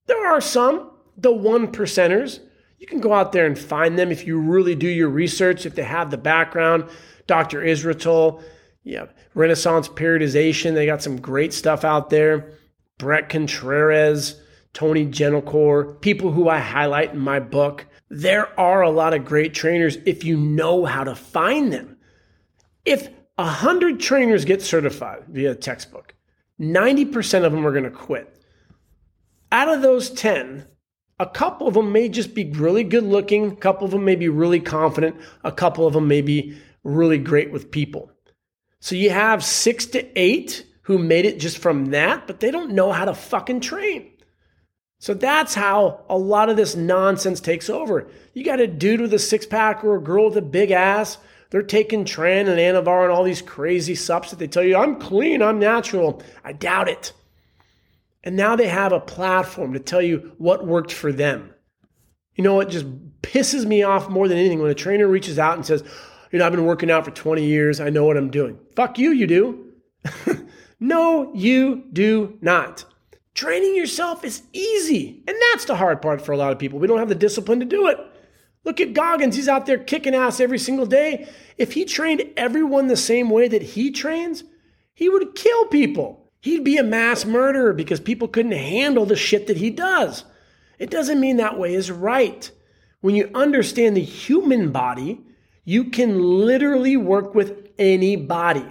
There 0.08 0.26
are 0.28 0.42
some, 0.42 0.92
the 1.18 1.32
one 1.32 1.72
percenters. 1.72 2.40
You 2.80 2.88
can 2.88 3.00
go 3.00 3.14
out 3.14 3.32
there 3.32 3.46
and 3.46 3.58
find 3.58 3.98
them 3.98 4.12
if 4.12 4.26
you 4.26 4.40
really 4.40 4.76
do 4.76 4.88
your 4.88 5.10
research, 5.10 5.66
if 5.66 5.76
they 5.76 5.84
have 5.84 6.12
the 6.12 6.18
background. 6.18 6.90
Dr. 7.28 7.62
Israetel, 7.62 8.44
yeah, 8.86 9.08
Renaissance 9.34 9.90
periodization. 9.90 10.76
They 10.76 10.86
got 10.86 11.02
some 11.02 11.20
great 11.20 11.52
stuff 11.54 11.84
out 11.84 12.12
there. 12.12 12.52
Bret 13.00 13.28
Contreras, 13.30 14.40
Tony 14.74 15.06
Gentilcore, 15.08 16.00
people 16.02 16.32
who 16.32 16.48
I 16.48 16.60
highlight 16.60 17.14
in 17.14 17.20
my 17.20 17.40
book. 17.40 17.88
There 18.10 18.58
are 18.60 18.84
a 18.84 18.92
lot 18.92 19.16
of 19.16 19.26
great 19.26 19.56
trainers 19.56 19.98
if 20.06 20.24
you 20.24 20.38
know 20.38 20.86
how 20.86 21.04
to 21.04 21.16
find 21.16 21.74
them. 21.74 21.98
If 22.86 23.10
100 23.36 24.00
trainers 24.00 24.46
get 24.46 24.62
certified 24.62 25.24
via 25.28 25.56
textbook, 25.56 26.14
90% 26.62 27.44
of 27.44 27.52
them 27.52 27.66
are 27.66 27.72
going 27.72 27.84
to 27.84 27.90
quit. 27.90 28.40
Out 29.52 29.68
of 29.68 29.82
those 29.82 30.12
10, 30.12 30.68
a 31.20 31.26
couple 31.26 31.68
of 31.68 31.74
them 31.74 31.92
may 31.92 32.08
just 32.08 32.36
be 32.36 32.52
really 32.52 32.84
good 32.84 33.04
looking, 33.04 33.52
a 33.52 33.56
couple 33.56 33.86
of 33.86 33.92
them 33.92 34.06
may 34.06 34.16
be 34.16 34.30
really 34.30 34.60
confident, 34.60 35.16
a 35.44 35.52
couple 35.52 35.88
of 35.88 35.94
them 35.94 36.08
may 36.08 36.22
be 36.22 36.56
really 36.84 37.18
great 37.18 37.52
with 37.52 37.72
people. 37.72 38.12
So 38.86 38.94
you 38.94 39.10
have 39.10 39.44
six 39.44 39.88
to 39.88 40.06
eight 40.16 40.64
who 40.84 41.00
made 41.00 41.26
it 41.26 41.40
just 41.40 41.58
from 41.58 41.88
that, 41.88 42.28
but 42.28 42.40
they 42.40 42.52
don't 42.52 42.74
know 42.74 42.92
how 42.92 43.06
to 43.06 43.16
fucking 43.16 43.62
train. 43.62 44.12
So 45.00 45.16
that's 45.16 45.56
how 45.56 46.06
a 46.08 46.16
lot 46.16 46.50
of 46.50 46.56
this 46.56 46.76
nonsense 46.76 47.42
takes 47.42 47.68
over. 47.68 48.08
You 48.36 48.44
got 48.44 48.60
a 48.60 48.68
dude 48.68 49.02
with 49.02 49.12
a 49.16 49.18
six 49.18 49.48
pack 49.48 49.84
or 49.84 49.96
a 49.96 50.04
girl 50.04 50.26
with 50.26 50.38
a 50.38 50.44
big 50.44 50.70
ass. 50.70 51.18
They're 51.50 51.64
taking 51.64 52.06
Tren 52.06 52.42
and 52.42 52.60
Anavar 52.60 53.06
and 53.06 53.12
all 53.12 53.24
these 53.24 53.42
crazy 53.42 53.96
sups 53.96 54.30
that 54.30 54.38
they 54.38 54.46
tell 54.46 54.62
you, 54.62 54.78
I'm 54.78 55.00
clean, 55.00 55.42
I'm 55.42 55.58
natural. 55.58 56.22
I 56.44 56.54
doubt 56.54 56.88
it. 56.88 57.12
And 58.24 58.36
now 58.36 58.56
they 58.56 58.68
have 58.68 58.92
a 58.92 59.00
platform 59.00 59.74
to 59.74 59.80
tell 59.80 60.04
you 60.04 60.34
what 60.38 60.68
worked 60.68 60.92
for 60.92 61.12
them. 61.12 61.52
You 62.36 62.44
know, 62.44 62.60
it 62.60 62.70
just 62.70 62.86
pisses 63.24 63.66
me 63.66 63.82
off 63.82 64.10
more 64.10 64.28
than 64.28 64.38
anything 64.38 64.62
when 64.62 64.70
a 64.70 64.76
trainer 64.76 65.08
reaches 65.08 65.40
out 65.40 65.56
and 65.56 65.66
says, 65.66 65.84
you 66.36 66.40
know, 66.40 66.48
I've 66.48 66.52
been 66.52 66.66
working 66.66 66.92
out 66.92 67.06
for 67.06 67.12
20 67.12 67.46
years. 67.46 67.80
I 67.80 67.90
know 67.90 68.04
what 68.04 68.18
I'm 68.18 68.30
doing. 68.30 68.60
Fuck 68.76 69.00
you, 69.00 69.12
you 69.12 69.26
do. 69.26 69.72
no, 70.82 71.34
you 71.34 71.86
do 71.94 72.38
not. 72.42 72.84
Training 73.34 73.74
yourself 73.74 74.26
is 74.26 74.44
easy. 74.52 75.24
And 75.30 75.38
that's 75.54 75.64
the 75.64 75.78
hard 75.78 76.02
part 76.02 76.22
for 76.22 76.34
a 76.34 76.38
lot 76.38 76.52
of 76.52 76.60
people. 76.60 76.78
We 76.78 76.88
don't 76.88 77.00
have 77.00 77.08
the 77.08 77.16
discipline 77.16 77.62
to 77.62 77.66
do 77.66 77.88
it. 77.88 77.98
Look 78.66 78.82
at 78.82 78.92
Goggins. 78.92 79.38
He's 79.38 79.48
out 79.48 79.66
there 79.66 79.78
kicking 79.78 80.14
ass 80.14 80.42
every 80.42 80.60
single 80.60 80.86
day. 80.86 81.30
If 81.58 81.72
he 81.72 81.86
trained 81.86 82.26
everyone 82.36 82.88
the 82.88 82.98
same 82.98 83.30
way 83.30 83.48
that 83.48 83.62
he 83.62 83.90
trains, 83.90 84.44
he 84.94 85.08
would 85.08 85.36
kill 85.36 85.68
people. 85.68 86.30
He'd 86.42 86.66
be 86.66 86.76
a 86.76 86.84
mass 86.84 87.24
murderer 87.24 87.72
because 87.72 88.02
people 88.02 88.28
couldn't 88.28 88.52
handle 88.52 89.06
the 89.06 89.16
shit 89.16 89.48
that 89.48 89.56
he 89.56 89.70
does. 89.70 90.26
It 90.80 90.90
doesn't 90.90 91.22
mean 91.22 91.38
that 91.38 91.58
way 91.58 91.76
is 91.76 91.90
right. 91.92 92.52
When 93.00 93.16
you 93.16 93.32
understand 93.34 93.96
the 93.96 94.04
human 94.04 94.74
body, 94.74 95.25
you 95.66 95.86
can 95.86 96.22
literally 96.22 96.96
work 96.96 97.36
with 97.36 97.70
anybody. 97.78 98.66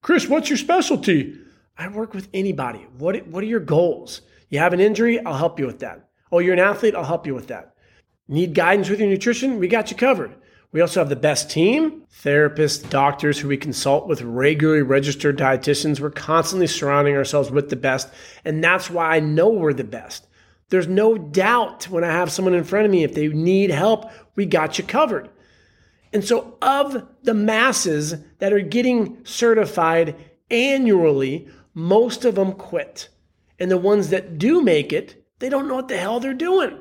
Chris, 0.00 0.28
what's 0.28 0.48
your 0.48 0.56
specialty? 0.56 1.36
I 1.76 1.88
work 1.88 2.14
with 2.14 2.28
anybody. 2.32 2.86
What, 2.96 3.26
what 3.26 3.42
are 3.42 3.48
your 3.48 3.60
goals? 3.60 4.22
You 4.48 4.60
have 4.60 4.72
an 4.72 4.80
injury? 4.80 5.22
I'll 5.24 5.36
help 5.36 5.58
you 5.58 5.66
with 5.66 5.80
that. 5.80 6.08
Oh, 6.32 6.38
you're 6.38 6.54
an 6.54 6.60
athlete? 6.60 6.94
I'll 6.94 7.04
help 7.04 7.26
you 7.26 7.34
with 7.34 7.48
that. 7.48 7.74
Need 8.28 8.54
guidance 8.54 8.88
with 8.88 9.00
your 9.00 9.08
nutrition? 9.08 9.58
We 9.58 9.68
got 9.68 9.90
you 9.90 9.96
covered. 9.96 10.34
We 10.72 10.80
also 10.80 11.00
have 11.00 11.08
the 11.08 11.16
best 11.16 11.50
team, 11.50 12.02
therapists, 12.22 12.88
doctors 12.90 13.38
who 13.38 13.48
we 13.48 13.56
consult 13.56 14.08
with, 14.08 14.20
regularly 14.22 14.82
registered 14.82 15.38
dietitians. 15.38 16.00
We're 16.00 16.10
constantly 16.10 16.66
surrounding 16.66 17.16
ourselves 17.16 17.50
with 17.50 17.70
the 17.70 17.76
best. 17.76 18.08
And 18.44 18.62
that's 18.62 18.90
why 18.90 19.16
I 19.16 19.20
know 19.20 19.48
we're 19.48 19.72
the 19.72 19.84
best. 19.84 20.26
There's 20.68 20.88
no 20.88 21.16
doubt 21.16 21.88
when 21.88 22.04
I 22.04 22.12
have 22.12 22.32
someone 22.32 22.54
in 22.54 22.64
front 22.64 22.86
of 22.86 22.90
me, 22.90 23.04
if 23.04 23.14
they 23.14 23.28
need 23.28 23.70
help, 23.70 24.10
we 24.34 24.46
got 24.46 24.78
you 24.78 24.84
covered. 24.84 25.30
And 26.16 26.24
so, 26.24 26.56
of 26.62 27.06
the 27.24 27.34
masses 27.34 28.14
that 28.38 28.50
are 28.50 28.60
getting 28.60 29.18
certified 29.26 30.16
annually, 30.50 31.46
most 31.74 32.24
of 32.24 32.36
them 32.36 32.52
quit. 32.52 33.10
And 33.58 33.70
the 33.70 33.76
ones 33.76 34.08
that 34.08 34.38
do 34.38 34.62
make 34.62 34.94
it, 34.94 35.26
they 35.40 35.50
don't 35.50 35.68
know 35.68 35.74
what 35.74 35.88
the 35.88 35.98
hell 35.98 36.18
they're 36.18 36.32
doing. 36.32 36.78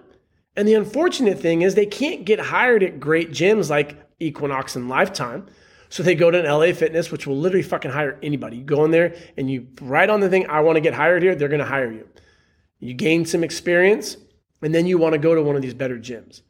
And 0.56 0.66
the 0.66 0.76
unfortunate 0.76 1.38
thing 1.38 1.64
is 1.64 1.76
they 1.76 1.86
can't 1.86 2.24
get 2.24 2.40
hired 2.40 2.82
at 2.82 3.02
great 3.02 3.32
gyms 3.32 3.70
like 3.70 3.98
Equinox 4.22 4.78
and 4.78 4.88
Lifetime. 4.88 5.48
So 5.90 6.02
they 6.02 6.16
go 6.16 6.32
to 6.32 6.40
an 6.40 6.46
LA 6.46 6.72
Fitness, 6.72 7.12
which 7.12 7.28
will 7.28 7.38
literally 7.38 7.62
fucking 7.62 7.92
hire 7.92 8.18
anybody. 8.24 8.60
You 8.60 8.64
go 8.64 8.86
in 8.86 8.92
there 8.92 9.18
and 9.36 9.52
you 9.52 9.68
write 9.82 10.10
on 10.10 10.22
the 10.22 10.30
thing, 10.30 10.48
I 10.48 10.62
want 10.62 10.78
to 10.78 10.82
get 10.82 10.94
hired 10.94 11.24
here, 11.24 11.36
they're 11.36 11.50
going 11.50 11.60
to 11.60 11.66
hire 11.66 11.92
you. 11.92 12.08
You 12.80 12.94
gain 12.94 13.26
some 13.26 13.44
experience, 13.44 14.16
and 14.62 14.74
then 14.74 14.86
you 14.86 14.98
want 14.98 15.12
to 15.12 15.20
go 15.20 15.36
to 15.36 15.44
one 15.44 15.58
of 15.58 15.62
these 15.62 15.74
better 15.74 15.98
gyms. 15.98 16.42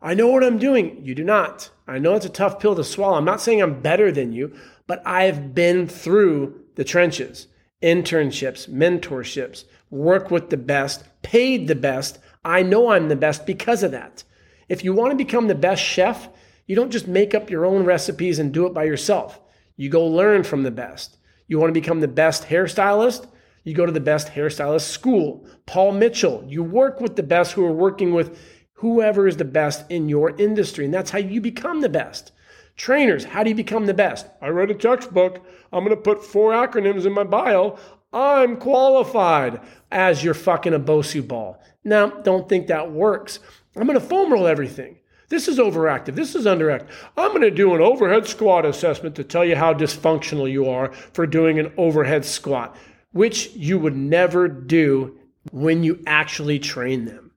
I 0.00 0.14
know 0.14 0.28
what 0.28 0.44
I'm 0.44 0.60
doing. 0.60 1.04
You 1.04 1.16
do 1.16 1.24
not. 1.24 1.70
I 1.88 1.98
know 1.98 2.14
it's 2.14 2.26
a 2.26 2.30
tough 2.30 2.60
pill 2.60 2.76
to 2.76 2.84
swallow. 2.84 3.16
I'm 3.16 3.24
not 3.24 3.40
saying 3.40 3.62
I'm 3.62 3.80
better 3.80 4.12
than 4.12 4.32
you, 4.32 4.54
but 4.86 5.02
I've 5.06 5.54
been 5.54 5.88
through 5.88 6.60
the 6.74 6.84
trenches 6.84 7.48
internships, 7.80 8.68
mentorships, 8.68 9.64
work 9.90 10.32
with 10.32 10.50
the 10.50 10.56
best, 10.56 11.04
paid 11.22 11.68
the 11.68 11.76
best. 11.76 12.18
I 12.44 12.62
know 12.62 12.90
I'm 12.90 13.08
the 13.08 13.16
best 13.16 13.46
because 13.46 13.84
of 13.84 13.92
that. 13.92 14.24
If 14.68 14.82
you 14.82 14.92
want 14.92 15.12
to 15.12 15.16
become 15.16 15.46
the 15.46 15.54
best 15.54 15.82
chef, 15.82 16.28
you 16.66 16.74
don't 16.74 16.90
just 16.90 17.06
make 17.06 17.34
up 17.34 17.50
your 17.50 17.64
own 17.64 17.84
recipes 17.84 18.38
and 18.38 18.52
do 18.52 18.66
it 18.66 18.74
by 18.74 18.84
yourself. 18.84 19.40
You 19.76 19.88
go 19.88 20.04
learn 20.04 20.42
from 20.42 20.64
the 20.64 20.72
best. 20.72 21.18
You 21.46 21.58
want 21.58 21.70
to 21.70 21.80
become 21.80 22.00
the 22.00 22.08
best 22.08 22.44
hairstylist? 22.44 23.28
You 23.64 23.74
go 23.74 23.86
to 23.86 23.92
the 23.92 24.00
best 24.00 24.32
hairstylist 24.32 24.88
school. 24.88 25.46
Paul 25.66 25.92
Mitchell, 25.92 26.44
you 26.48 26.62
work 26.62 27.00
with 27.00 27.16
the 27.16 27.22
best 27.22 27.52
who 27.52 27.64
are 27.64 27.72
working 27.72 28.12
with 28.12 28.38
whoever 28.78 29.26
is 29.26 29.36
the 29.36 29.44
best 29.44 29.84
in 29.90 30.08
your 30.08 30.30
industry. 30.36 30.84
And 30.84 30.94
that's 30.94 31.10
how 31.10 31.18
you 31.18 31.40
become 31.40 31.80
the 31.80 31.88
best. 31.88 32.32
Trainers, 32.76 33.24
how 33.24 33.42
do 33.42 33.50
you 33.50 33.56
become 33.56 33.86
the 33.86 33.94
best? 33.94 34.26
I 34.40 34.48
read 34.48 34.70
a 34.70 34.74
textbook. 34.74 35.44
I'm 35.72 35.84
going 35.84 35.96
to 35.96 36.00
put 36.00 36.24
four 36.24 36.52
acronyms 36.52 37.04
in 37.04 37.12
my 37.12 37.24
bio. 37.24 37.76
I'm 38.12 38.56
qualified 38.56 39.60
as 39.90 40.22
your 40.22 40.34
fucking 40.34 40.74
a 40.74 40.80
Bosu 40.80 41.26
ball. 41.26 41.60
Now, 41.82 42.06
don't 42.08 42.48
think 42.48 42.68
that 42.68 42.92
works. 42.92 43.40
I'm 43.76 43.86
going 43.86 43.98
to 43.98 44.06
foam 44.06 44.32
roll 44.32 44.46
everything. 44.46 44.98
This 45.28 45.48
is 45.48 45.58
overactive. 45.58 46.14
This 46.14 46.36
is 46.36 46.46
underactive. 46.46 46.88
I'm 47.16 47.30
going 47.30 47.42
to 47.42 47.50
do 47.50 47.74
an 47.74 47.82
overhead 47.82 48.28
squat 48.28 48.64
assessment 48.64 49.16
to 49.16 49.24
tell 49.24 49.44
you 49.44 49.56
how 49.56 49.74
dysfunctional 49.74 50.50
you 50.50 50.68
are 50.68 50.92
for 50.92 51.26
doing 51.26 51.58
an 51.58 51.72
overhead 51.76 52.24
squat, 52.24 52.76
which 53.10 53.50
you 53.54 53.78
would 53.78 53.96
never 53.96 54.46
do 54.46 55.18
when 55.50 55.82
you 55.82 56.02
actually 56.06 56.60
train 56.60 57.06
them. 57.06 57.27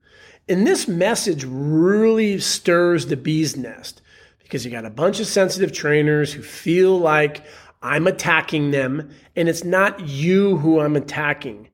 And 0.51 0.67
this 0.67 0.85
message 0.85 1.45
really 1.45 2.37
stirs 2.39 3.05
the 3.05 3.15
bee's 3.15 3.55
nest 3.55 4.01
because 4.43 4.65
you 4.65 4.69
got 4.69 4.83
a 4.83 4.89
bunch 4.89 5.21
of 5.21 5.27
sensitive 5.27 5.71
trainers 5.71 6.33
who 6.33 6.41
feel 6.41 6.99
like 6.99 7.45
I'm 7.81 8.05
attacking 8.05 8.71
them, 8.71 9.11
and 9.37 9.47
it's 9.47 9.63
not 9.63 10.01
you 10.01 10.57
who 10.57 10.81
I'm 10.81 10.97
attacking. 10.97 11.69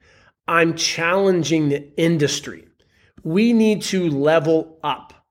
I'm 0.47 0.75
challenging 0.75 1.69
the 1.69 1.91
industry. 1.97 2.67
We 3.23 3.51
need 3.51 3.81
to 3.83 4.11
level 4.11 4.77
up. 4.83 5.25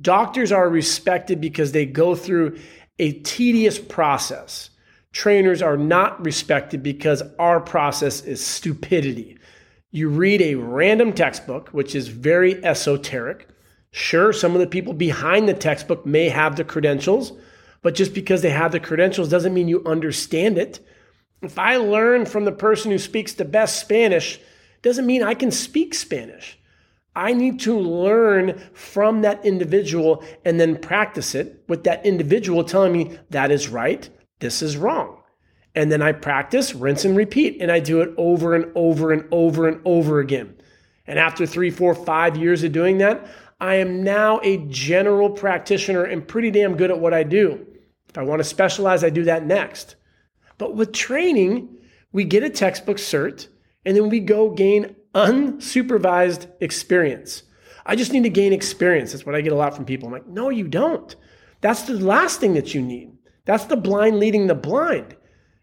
Doctors 0.00 0.52
are 0.52 0.68
respected 0.68 1.40
because 1.40 1.72
they 1.72 1.86
go 1.86 2.14
through 2.14 2.56
a 3.00 3.14
tedious 3.22 3.80
process. 3.80 4.70
Trainers 5.10 5.60
are 5.60 5.76
not 5.76 6.24
respected 6.24 6.84
because 6.84 7.20
our 7.40 7.58
process 7.58 8.22
is 8.22 8.46
stupidity. 8.46 9.38
You 9.94 10.08
read 10.08 10.40
a 10.40 10.54
random 10.54 11.12
textbook, 11.12 11.68
which 11.68 11.94
is 11.94 12.08
very 12.08 12.64
esoteric. 12.64 13.46
Sure, 13.90 14.32
some 14.32 14.54
of 14.54 14.60
the 14.60 14.66
people 14.66 14.94
behind 14.94 15.46
the 15.46 15.52
textbook 15.52 16.06
may 16.06 16.30
have 16.30 16.56
the 16.56 16.64
credentials, 16.64 17.32
but 17.82 17.94
just 17.94 18.14
because 18.14 18.40
they 18.40 18.48
have 18.48 18.72
the 18.72 18.80
credentials 18.80 19.28
doesn't 19.28 19.52
mean 19.52 19.68
you 19.68 19.84
understand 19.84 20.56
it. 20.56 20.80
If 21.42 21.58
I 21.58 21.76
learn 21.76 22.24
from 22.24 22.46
the 22.46 22.52
person 22.52 22.90
who 22.90 22.98
speaks 22.98 23.34
the 23.34 23.44
best 23.44 23.80
Spanish, 23.80 24.40
doesn't 24.80 25.04
mean 25.04 25.22
I 25.22 25.34
can 25.34 25.50
speak 25.50 25.92
Spanish. 25.92 26.58
I 27.14 27.34
need 27.34 27.60
to 27.60 27.78
learn 27.78 28.62
from 28.72 29.20
that 29.20 29.44
individual 29.44 30.24
and 30.46 30.58
then 30.58 30.78
practice 30.78 31.34
it 31.34 31.64
with 31.68 31.84
that 31.84 32.06
individual 32.06 32.64
telling 32.64 32.94
me 32.94 33.18
that 33.28 33.50
is 33.50 33.68
right, 33.68 34.08
this 34.40 34.62
is 34.62 34.78
wrong. 34.78 35.21
And 35.74 35.90
then 35.90 36.02
I 36.02 36.12
practice, 36.12 36.74
rinse 36.74 37.04
and 37.04 37.16
repeat, 37.16 37.60
and 37.60 37.72
I 37.72 37.80
do 37.80 38.00
it 38.02 38.12
over 38.16 38.54
and 38.54 38.70
over 38.74 39.12
and 39.12 39.26
over 39.32 39.68
and 39.68 39.80
over 39.84 40.20
again. 40.20 40.54
And 41.06 41.18
after 41.18 41.46
three, 41.46 41.70
four, 41.70 41.94
five 41.94 42.36
years 42.36 42.62
of 42.62 42.72
doing 42.72 42.98
that, 42.98 43.26
I 43.60 43.76
am 43.76 44.02
now 44.02 44.40
a 44.42 44.58
general 44.68 45.30
practitioner 45.30 46.04
and 46.04 46.26
pretty 46.26 46.50
damn 46.50 46.76
good 46.76 46.90
at 46.90 47.00
what 47.00 47.14
I 47.14 47.22
do. 47.22 47.66
If 48.08 48.18
I 48.18 48.22
want 48.22 48.40
to 48.40 48.44
specialize, 48.44 49.02
I 49.02 49.10
do 49.10 49.24
that 49.24 49.46
next. 49.46 49.96
But 50.58 50.74
with 50.74 50.92
training, 50.92 51.78
we 52.12 52.24
get 52.24 52.42
a 52.42 52.50
textbook 52.50 52.98
cert 52.98 53.48
and 53.84 53.96
then 53.96 54.10
we 54.10 54.20
go 54.20 54.50
gain 54.50 54.94
unsupervised 55.14 56.48
experience. 56.60 57.44
I 57.84 57.96
just 57.96 58.12
need 58.12 58.22
to 58.24 58.30
gain 58.30 58.52
experience. 58.52 59.12
That's 59.12 59.26
what 59.26 59.34
I 59.34 59.40
get 59.40 59.52
a 59.52 59.56
lot 59.56 59.74
from 59.74 59.84
people. 59.84 60.06
I'm 60.06 60.12
like, 60.12 60.26
no, 60.26 60.50
you 60.50 60.68
don't. 60.68 61.14
That's 61.60 61.82
the 61.82 61.94
last 61.94 62.40
thing 62.40 62.54
that 62.54 62.74
you 62.74 62.82
need. 62.82 63.16
That's 63.44 63.64
the 63.64 63.76
blind 63.76 64.18
leading 64.18 64.46
the 64.46 64.54
blind. 64.54 65.16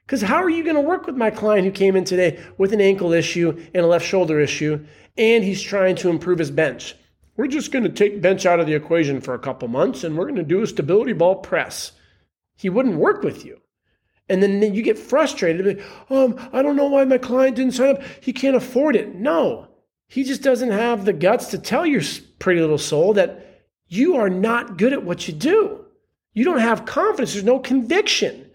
Because 0.10 0.24
how 0.24 0.42
are 0.42 0.50
you 0.50 0.63
going 0.63 0.75
to 0.75 0.82
work 0.82 1.06
with 1.06 1.16
my 1.16 1.30
client 1.30 1.66
who 1.66 1.72
came 1.72 1.96
in 1.96 2.04
today 2.04 2.44
with 2.58 2.74
an 2.74 2.82
ankle 2.82 3.13
issue 3.13 3.56
and 3.75 3.86
a 3.86 3.88
left 3.88 4.04
shoulder 4.04 4.39
issue, 4.39 4.84
and 5.20 5.44
he's 5.44 5.62
trying 5.62 5.96
to 5.98 6.10
improve 6.10 6.39
his 6.39 6.50
bench? 6.50 6.96
We're 7.38 7.46
just 7.46 7.72
going 7.72 7.84
to 7.84 7.92
take 7.92 8.20
bench 8.20 8.48
out 8.48 8.60
of 8.60 8.66
the 8.66 8.74
equation 8.74 9.22
for 9.22 9.36
a 9.36 9.39
couple 9.39 9.68
months 9.68 10.04
and 10.04 10.18
we're 10.18 10.25
going 10.25 10.38
to 10.38 10.44
do 10.44 10.63
a 10.63 10.68
stability 10.68 11.13
ball 11.13 11.36
press. 11.36 11.92
He 12.56 12.70
wouldn't 12.70 12.96
work 12.96 13.22
with 13.22 13.46
you. 13.46 13.62
And 14.28 14.42
then 14.42 14.74
you 14.74 14.82
get 14.82 14.98
frustrated. 14.98 15.84
Um, 16.10 16.39
I 16.51 16.63
don't 16.63 16.75
know 16.75 16.88
why 16.88 17.06
my 17.06 17.20
client 17.20 17.58
didn't 17.58 17.74
sign 17.74 17.98
up. 17.98 18.01
He 18.20 18.34
can't 18.34 18.56
afford 18.56 18.96
it. 18.96 19.13
No, 19.13 19.68
he 20.08 20.24
just 20.24 20.42
doesn't 20.42 20.72
have 20.72 21.06
the 21.06 21.13
guts 21.13 21.51
to 21.51 21.60
tell 21.60 21.86
your 21.86 22.01
pretty 22.39 22.62
little 22.62 22.80
soul 22.80 23.13
that 23.13 23.63
you 23.86 24.16
are 24.16 24.30
not 24.30 24.75
good 24.80 24.92
at 24.92 25.04
what 25.04 25.28
you 25.28 25.36
do. 25.36 25.86
You 26.34 26.46
don't 26.46 26.62
have 26.62 26.86
confidence. 26.86 27.34
There's 27.34 27.46
no 27.46 27.60
conviction. 27.60 28.49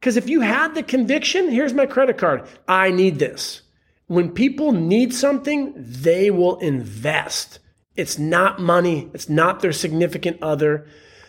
Because 0.00 0.16
if 0.16 0.28
you 0.28 0.40
had 0.40 0.74
the 0.74 0.82
conviction, 0.82 1.50
here's 1.50 1.74
my 1.74 1.84
credit 1.84 2.16
card. 2.16 2.48
I 2.66 2.90
need 2.90 3.18
this. 3.18 3.62
When 4.06 4.32
people 4.32 4.72
need 4.72 5.14
something, 5.14 5.74
they 5.76 6.30
will 6.30 6.58
invest. 6.58 7.58
It's 7.96 8.18
not 8.18 8.58
money, 8.58 9.10
it's 9.12 9.28
not 9.28 9.60
their 9.60 9.72
significant 9.72 10.42
other. 10.42 10.86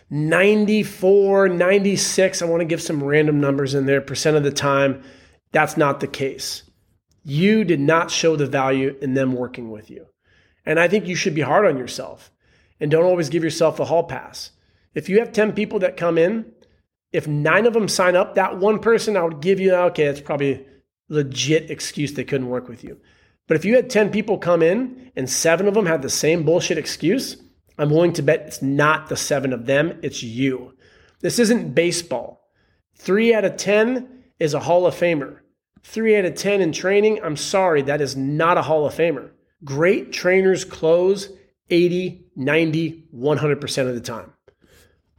94, 0.09 1.49
96, 1.49 2.41
I 2.41 2.45
want 2.45 2.61
to 2.61 2.65
give 2.65 2.81
some 2.81 3.03
random 3.03 3.39
numbers 3.39 3.73
in 3.73 3.85
there, 3.85 4.01
percent 4.01 4.35
of 4.35 4.43
the 4.43 4.51
time, 4.51 5.03
that's 5.51 5.77
not 5.77 5.99
the 5.99 6.07
case. 6.07 6.63
You 7.23 7.63
did 7.63 7.79
not 7.79 8.09
show 8.09 8.35
the 8.35 8.45
value 8.45 8.97
in 9.01 9.13
them 9.13 9.33
working 9.33 9.69
with 9.69 9.89
you. 9.89 10.07
And 10.65 10.79
I 10.79 10.87
think 10.87 11.07
you 11.07 11.15
should 11.15 11.35
be 11.35 11.41
hard 11.41 11.65
on 11.65 11.77
yourself 11.77 12.31
and 12.79 12.89
don't 12.89 13.05
always 13.05 13.29
give 13.29 13.43
yourself 13.43 13.79
a 13.79 13.85
hall 13.85 14.03
pass. 14.03 14.51
If 14.93 15.07
you 15.07 15.19
have 15.19 15.31
10 15.31 15.53
people 15.53 15.79
that 15.79 15.97
come 15.97 16.17
in, 16.17 16.51
if 17.11 17.27
nine 17.27 17.65
of 17.65 17.73
them 17.73 17.87
sign 17.87 18.15
up, 18.15 18.35
that 18.35 18.57
one 18.57 18.79
person 18.79 19.17
I 19.17 19.23
would 19.23 19.41
give 19.41 19.59
you, 19.59 19.73
okay, 19.73 20.05
that's 20.05 20.21
probably 20.21 20.65
legit 21.09 21.69
excuse 21.69 22.13
they 22.13 22.23
couldn't 22.23 22.49
work 22.49 22.67
with 22.67 22.83
you. 22.83 22.99
But 23.47 23.57
if 23.57 23.65
you 23.65 23.75
had 23.75 23.89
10 23.89 24.11
people 24.11 24.37
come 24.37 24.61
in 24.63 25.11
and 25.15 25.29
seven 25.29 25.67
of 25.67 25.73
them 25.73 25.85
had 25.85 26.01
the 26.01 26.09
same 26.09 26.43
bullshit 26.43 26.77
excuse, 26.77 27.35
I'm 27.77 27.89
willing 27.89 28.13
to 28.13 28.21
bet 28.21 28.41
it's 28.47 28.61
not 28.61 29.09
the 29.09 29.17
seven 29.17 29.51
of 29.51 29.65
them, 29.65 29.99
it's 30.01 30.23
you. 30.23 30.73
This 31.19 31.39
isn't 31.39 31.75
baseball. 31.75 32.47
Three 32.95 33.33
out 33.33 33.45
of 33.45 33.57
10 33.57 34.07
is 34.39 34.53
a 34.53 34.59
Hall 34.59 34.85
of 34.85 34.95
Famer. 34.95 35.39
Three 35.83 36.15
out 36.15 36.25
of 36.25 36.35
10 36.35 36.61
in 36.61 36.71
training, 36.71 37.19
I'm 37.23 37.35
sorry, 37.35 37.81
that 37.83 38.01
is 38.01 38.15
not 38.15 38.57
a 38.57 38.61
Hall 38.61 38.85
of 38.85 38.93
Famer. 38.93 39.31
Great 39.63 40.13
trainers 40.13 40.63
close 40.63 41.29
80, 41.69 42.25
90, 42.35 43.07
100% 43.13 43.87
of 43.87 43.95
the 43.95 44.01
time. 44.01 44.33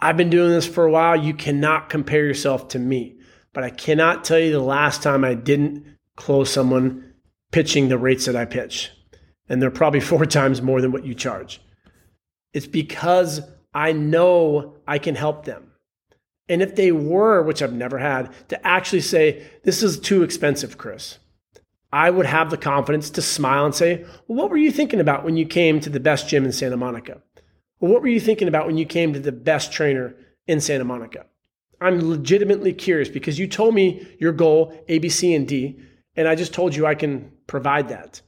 I've 0.02 0.16
been 0.16 0.30
doing 0.30 0.50
this 0.50 0.66
for 0.66 0.84
a 0.84 0.90
while. 0.90 1.14
You 1.14 1.32
cannot 1.32 1.88
compare 1.88 2.24
yourself 2.24 2.66
to 2.68 2.80
me, 2.80 3.20
but 3.52 3.62
I 3.62 3.70
cannot 3.70 4.24
tell 4.24 4.38
you 4.38 4.50
the 4.50 4.58
last 4.58 5.00
time 5.00 5.24
I 5.24 5.34
didn't 5.34 5.86
close 6.16 6.50
someone 6.50 7.14
pitching 7.52 7.88
the 7.88 7.96
rates 7.96 8.26
that 8.26 8.34
I 8.34 8.44
pitch. 8.44 8.90
And 9.48 9.62
they're 9.62 9.70
probably 9.70 10.00
four 10.10 10.26
times 10.26 10.60
more 10.60 10.80
than 10.80 10.90
what 10.90 11.06
you 11.06 11.14
charge. 11.14 11.60
It's 12.52 12.66
because 12.66 13.42
I 13.72 13.92
know 13.92 14.74
I 14.88 14.98
can 14.98 15.14
help 15.14 15.44
them. 15.44 15.70
And 16.48 16.62
if 16.62 16.74
they 16.74 16.90
were, 16.90 17.40
which 17.40 17.62
I've 17.62 17.72
never 17.72 17.98
had, 17.98 18.32
to 18.48 18.66
actually 18.66 19.02
say, 19.02 19.46
this 19.62 19.84
is 19.84 20.00
too 20.00 20.24
expensive, 20.24 20.78
Chris, 20.78 21.18
I 21.92 22.10
would 22.10 22.26
have 22.26 22.50
the 22.50 22.56
confidence 22.56 23.08
to 23.10 23.22
smile 23.22 23.66
and 23.66 23.74
say, 23.74 24.02
well, 24.26 24.36
what 24.38 24.50
were 24.50 24.56
you 24.56 24.72
thinking 24.72 24.98
about 24.98 25.24
when 25.24 25.36
you 25.36 25.46
came 25.46 25.78
to 25.78 25.90
the 25.90 26.00
best 26.00 26.28
gym 26.28 26.44
in 26.44 26.50
Santa 26.50 26.76
Monica? 26.76 27.22
Well, 27.82 27.90
what 27.90 28.02
were 28.02 28.08
you 28.08 28.20
thinking 28.20 28.46
about 28.46 28.68
when 28.68 28.78
you 28.78 28.86
came 28.86 29.12
to 29.12 29.18
the 29.18 29.32
best 29.32 29.72
trainer 29.72 30.14
in 30.46 30.60
Santa 30.60 30.84
Monica? 30.84 31.26
I'm 31.80 32.08
legitimately 32.08 32.74
curious 32.74 33.08
because 33.08 33.40
you 33.40 33.48
told 33.48 33.74
me 33.74 34.06
your 34.20 34.30
goal, 34.30 34.72
A, 34.86 35.00
B, 35.00 35.08
C, 35.08 35.34
and 35.34 35.48
D, 35.48 35.80
and 36.14 36.28
I 36.28 36.36
just 36.36 36.54
told 36.54 36.76
you 36.76 36.86
I 36.86 36.94
can 36.94 37.32
provide 37.48 37.88
that. 37.88 38.20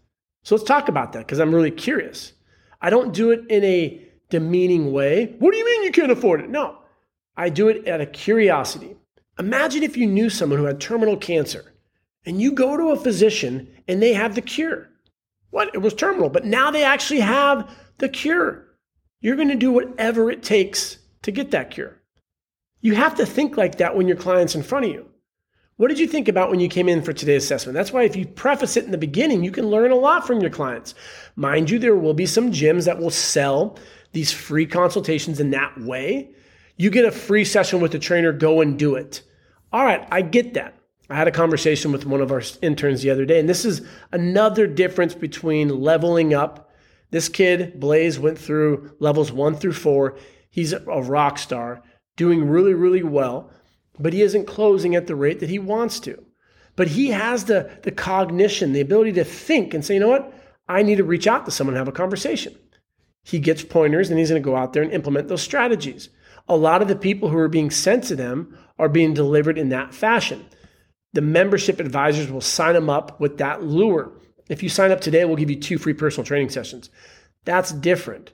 So 0.42 0.56
let's 0.56 0.66
talk 0.66 0.88
about 0.88 1.12
that 1.12 1.20
because 1.20 1.38
I'm 1.38 1.54
really 1.54 1.70
curious. 1.70 2.32
I 2.80 2.90
don't 2.90 3.14
do 3.14 3.30
it 3.30 3.48
in 3.48 3.62
a 3.62 4.04
demeaning 4.28 4.90
way. 4.90 5.36
What 5.38 5.52
do 5.52 5.56
you 5.58 5.64
mean 5.64 5.84
you 5.84 5.92
can't 5.92 6.10
afford 6.10 6.40
it? 6.40 6.50
No. 6.50 6.78
I 7.36 7.48
do 7.48 7.68
it 7.68 7.86
out 7.86 8.00
of 8.00 8.10
curiosity. 8.10 8.96
Imagine 9.38 9.84
if 9.84 9.96
you 9.96 10.08
knew 10.08 10.30
someone 10.30 10.58
who 10.58 10.64
had 10.64 10.80
terminal 10.80 11.16
cancer 11.16 11.74
and 12.26 12.42
you 12.42 12.50
go 12.50 12.76
to 12.76 12.90
a 12.90 12.96
physician 12.96 13.68
and 13.86 14.02
they 14.02 14.14
have 14.14 14.34
the 14.34 14.42
cure. 14.42 14.88
What? 15.50 15.72
It 15.76 15.78
was 15.78 15.94
terminal, 15.94 16.28
but 16.28 16.44
now 16.44 16.72
they 16.72 16.82
actually 16.82 17.20
have 17.20 17.70
the 17.98 18.08
cure. 18.08 18.63
You're 19.24 19.36
going 19.36 19.48
to 19.48 19.54
do 19.54 19.72
whatever 19.72 20.30
it 20.30 20.42
takes 20.42 20.98
to 21.22 21.32
get 21.32 21.52
that 21.52 21.70
cure. 21.70 21.98
You 22.82 22.94
have 22.94 23.14
to 23.14 23.24
think 23.24 23.56
like 23.56 23.78
that 23.78 23.96
when 23.96 24.06
your 24.06 24.18
client's 24.18 24.54
in 24.54 24.62
front 24.62 24.84
of 24.84 24.90
you. 24.92 25.08
What 25.76 25.88
did 25.88 25.98
you 25.98 26.06
think 26.06 26.28
about 26.28 26.50
when 26.50 26.60
you 26.60 26.68
came 26.68 26.90
in 26.90 27.00
for 27.00 27.14
today's 27.14 27.44
assessment? 27.44 27.72
That's 27.72 27.90
why 27.90 28.02
if 28.02 28.16
you 28.16 28.26
preface 28.26 28.76
it 28.76 28.84
in 28.84 28.90
the 28.90 28.98
beginning, 28.98 29.42
you 29.42 29.50
can 29.50 29.70
learn 29.70 29.92
a 29.92 29.96
lot 29.96 30.26
from 30.26 30.42
your 30.42 30.50
clients. 30.50 30.94
Mind 31.36 31.70
you, 31.70 31.78
there 31.78 31.96
will 31.96 32.12
be 32.12 32.26
some 32.26 32.52
gyms 32.52 32.84
that 32.84 32.98
will 32.98 33.08
sell 33.08 33.78
these 34.12 34.30
free 34.30 34.66
consultations 34.66 35.40
in 35.40 35.52
that 35.52 35.80
way. 35.80 36.34
You 36.76 36.90
get 36.90 37.06
a 37.06 37.10
free 37.10 37.46
session 37.46 37.80
with 37.80 37.92
the 37.92 37.98
trainer, 37.98 38.30
go 38.30 38.60
and 38.60 38.78
do 38.78 38.94
it. 38.94 39.22
All 39.72 39.86
right, 39.86 40.06
I 40.12 40.20
get 40.20 40.52
that. 40.52 40.74
I 41.08 41.14
had 41.14 41.28
a 41.28 41.32
conversation 41.32 41.92
with 41.92 42.04
one 42.04 42.20
of 42.20 42.30
our 42.30 42.42
interns 42.60 43.00
the 43.00 43.08
other 43.08 43.24
day, 43.24 43.40
and 43.40 43.48
this 43.48 43.64
is 43.64 43.80
another 44.12 44.66
difference 44.66 45.14
between 45.14 45.80
leveling 45.80 46.34
up. 46.34 46.63
This 47.14 47.30
kid, 47.30 47.80
Blaze, 47.80 48.18
went 48.18 48.38
through 48.38 48.96
levels 48.98 49.32
one 49.32 49.54
through 49.54 49.72
four. 49.72 50.18
He's 50.50 50.72
a 50.72 50.80
rock 50.80 51.38
star, 51.38 51.82
doing 52.16 52.46
really, 52.48 52.74
really 52.74 53.02
well 53.02 53.50
but 53.98 54.12
he 54.12 54.22
isn't 54.22 54.46
closing 54.46 54.94
at 54.94 55.06
the 55.06 55.16
rate 55.16 55.40
that 55.40 55.48
he 55.48 55.58
wants 55.58 56.00
to. 56.00 56.22
But 56.76 56.88
he 56.88 57.10
has 57.10 57.44
the, 57.44 57.70
the 57.82 57.92
cognition, 57.92 58.72
the 58.72 58.80
ability 58.80 59.12
to 59.12 59.24
think 59.24 59.74
and 59.74 59.84
say, 59.84 59.94
you 59.94 60.00
know 60.00 60.08
what? 60.08 60.32
I 60.68 60.82
need 60.82 60.96
to 60.96 61.04
reach 61.04 61.26
out 61.26 61.44
to 61.44 61.50
someone 61.50 61.74
and 61.74 61.78
have 61.78 61.88
a 61.88 61.92
conversation. 61.92 62.56
He 63.22 63.38
gets 63.38 63.62
pointers 63.62 64.10
and 64.10 64.18
he's 64.18 64.30
going 64.30 64.42
to 64.42 64.44
go 64.44 64.56
out 64.56 64.72
there 64.72 64.82
and 64.82 64.92
implement 64.92 65.28
those 65.28 65.42
strategies. 65.42 66.08
A 66.48 66.56
lot 66.56 66.82
of 66.82 66.88
the 66.88 66.96
people 66.96 67.28
who 67.28 67.38
are 67.38 67.48
being 67.48 67.70
sent 67.70 68.04
to 68.04 68.16
them 68.16 68.58
are 68.78 68.88
being 68.88 69.14
delivered 69.14 69.56
in 69.56 69.68
that 69.68 69.94
fashion. 69.94 70.44
The 71.12 71.22
membership 71.22 71.78
advisors 71.78 72.30
will 72.30 72.40
sign 72.40 72.74
them 72.74 72.90
up 72.90 73.20
with 73.20 73.38
that 73.38 73.62
lure. 73.62 74.12
If 74.48 74.62
you 74.62 74.68
sign 74.68 74.90
up 74.90 75.00
today, 75.00 75.24
we'll 75.24 75.36
give 75.36 75.50
you 75.50 75.60
two 75.60 75.78
free 75.78 75.94
personal 75.94 76.26
training 76.26 76.50
sessions. 76.50 76.90
That's 77.44 77.72
different. 77.72 78.32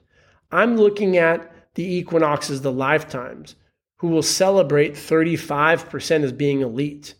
I'm 0.51 0.77
looking 0.77 1.17
at 1.17 1.51
the 1.75 1.95
equinoxes, 1.95 2.61
the 2.61 2.71
lifetimes 2.71 3.55
who 3.97 4.07
will 4.07 4.23
celebrate 4.23 4.93
35% 4.93 6.23
as 6.23 6.31
being 6.31 6.61
elite. 6.61 7.13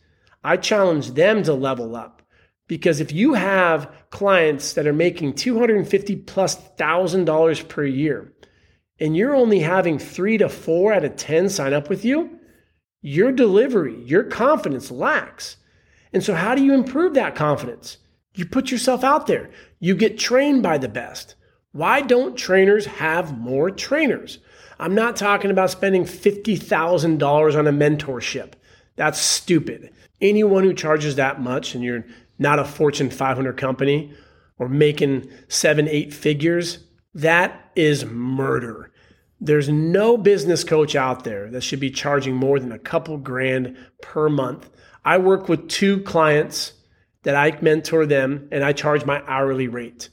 I 0.44 0.58
challenge 0.58 1.12
them 1.12 1.44
to 1.44 1.54
level 1.54 1.96
up 1.96 2.24
because 2.68 3.00
if 3.00 3.12
you 3.12 3.36
have 3.36 3.92
clients 4.10 4.74
that 4.74 4.88
are 4.88 4.94
making 4.94 5.36
250 5.36 6.16
plus 6.16 6.56
thousand 6.56 7.26
dollars 7.26 7.62
per 7.62 7.86
year 7.86 8.34
and 9.00 9.16
you're 9.16 9.36
only 9.36 9.60
having 9.60 10.00
three 10.00 10.40
to 10.40 10.50
four 10.50 10.92
out 10.92 11.06
of 11.06 11.16
10 11.16 11.50
sign 11.50 11.74
up 11.74 11.88
with 11.88 12.04
you, 12.04 12.40
your 13.04 13.32
delivery, 13.32 14.02
your 14.04 14.24
confidence 14.24 14.90
lacks. 14.90 15.58
And 16.14 16.24
so, 16.24 16.34
how 16.34 16.56
do 16.56 16.64
you 16.64 16.74
improve 16.74 17.14
that 17.14 17.36
confidence? 17.36 17.98
You 18.34 18.46
put 18.46 18.72
yourself 18.72 19.04
out 19.04 19.28
there, 19.28 19.50
you 19.80 19.96
get 19.96 20.18
trained 20.18 20.64
by 20.64 20.78
the 20.78 20.88
best. 20.88 21.36
Why 21.74 22.02
don't 22.02 22.38
trainers 22.38 22.86
have 22.86 23.38
more 23.38 23.72
trainers? 23.72 24.40
I'm 24.80 24.96
not 24.96 25.16
talking 25.16 25.52
about 25.52 25.70
spending 25.70 26.06
$50,000 26.06 27.58
on 27.58 27.68
a 27.68 27.72
mentorship. 27.72 28.54
That's 28.96 29.20
stupid. 29.20 29.92
Anyone 30.20 30.64
who 30.64 30.74
charges 30.74 31.16
that 31.16 31.42
much 31.42 31.76
and 31.76 31.84
you're 31.84 32.06
not 32.40 32.60
a 32.60 32.66
Fortune 32.66 33.10
500 33.10 33.58
company 33.58 34.14
or 34.58 34.68
making 34.68 35.30
seven, 35.48 35.88
eight 35.88 36.14
figures, 36.14 36.80
that 37.14 37.72
is 37.76 38.06
murder. 38.06 38.92
There's 39.40 39.70
no 39.70 40.18
business 40.18 40.64
coach 40.64 40.96
out 40.96 41.24
there 41.24 41.50
that 41.52 41.62
should 41.62 41.80
be 41.80 41.90
charging 41.90 42.36
more 42.36 42.60
than 42.60 42.72
a 42.72 42.80
couple 42.80 43.18
grand 43.18 43.78
per 44.02 44.30
month. 44.30 44.70
I 45.04 45.18
work 45.18 45.50
with 45.50 45.68
two 45.68 46.02
clients 46.02 46.74
that 47.24 47.36
I 47.36 47.58
mentor 47.62 48.06
them 48.06 48.48
and 48.52 48.64
I 48.64 48.74
charge 48.74 49.06
my 49.06 49.24
hourly 49.28 49.68
rate. 49.68 50.10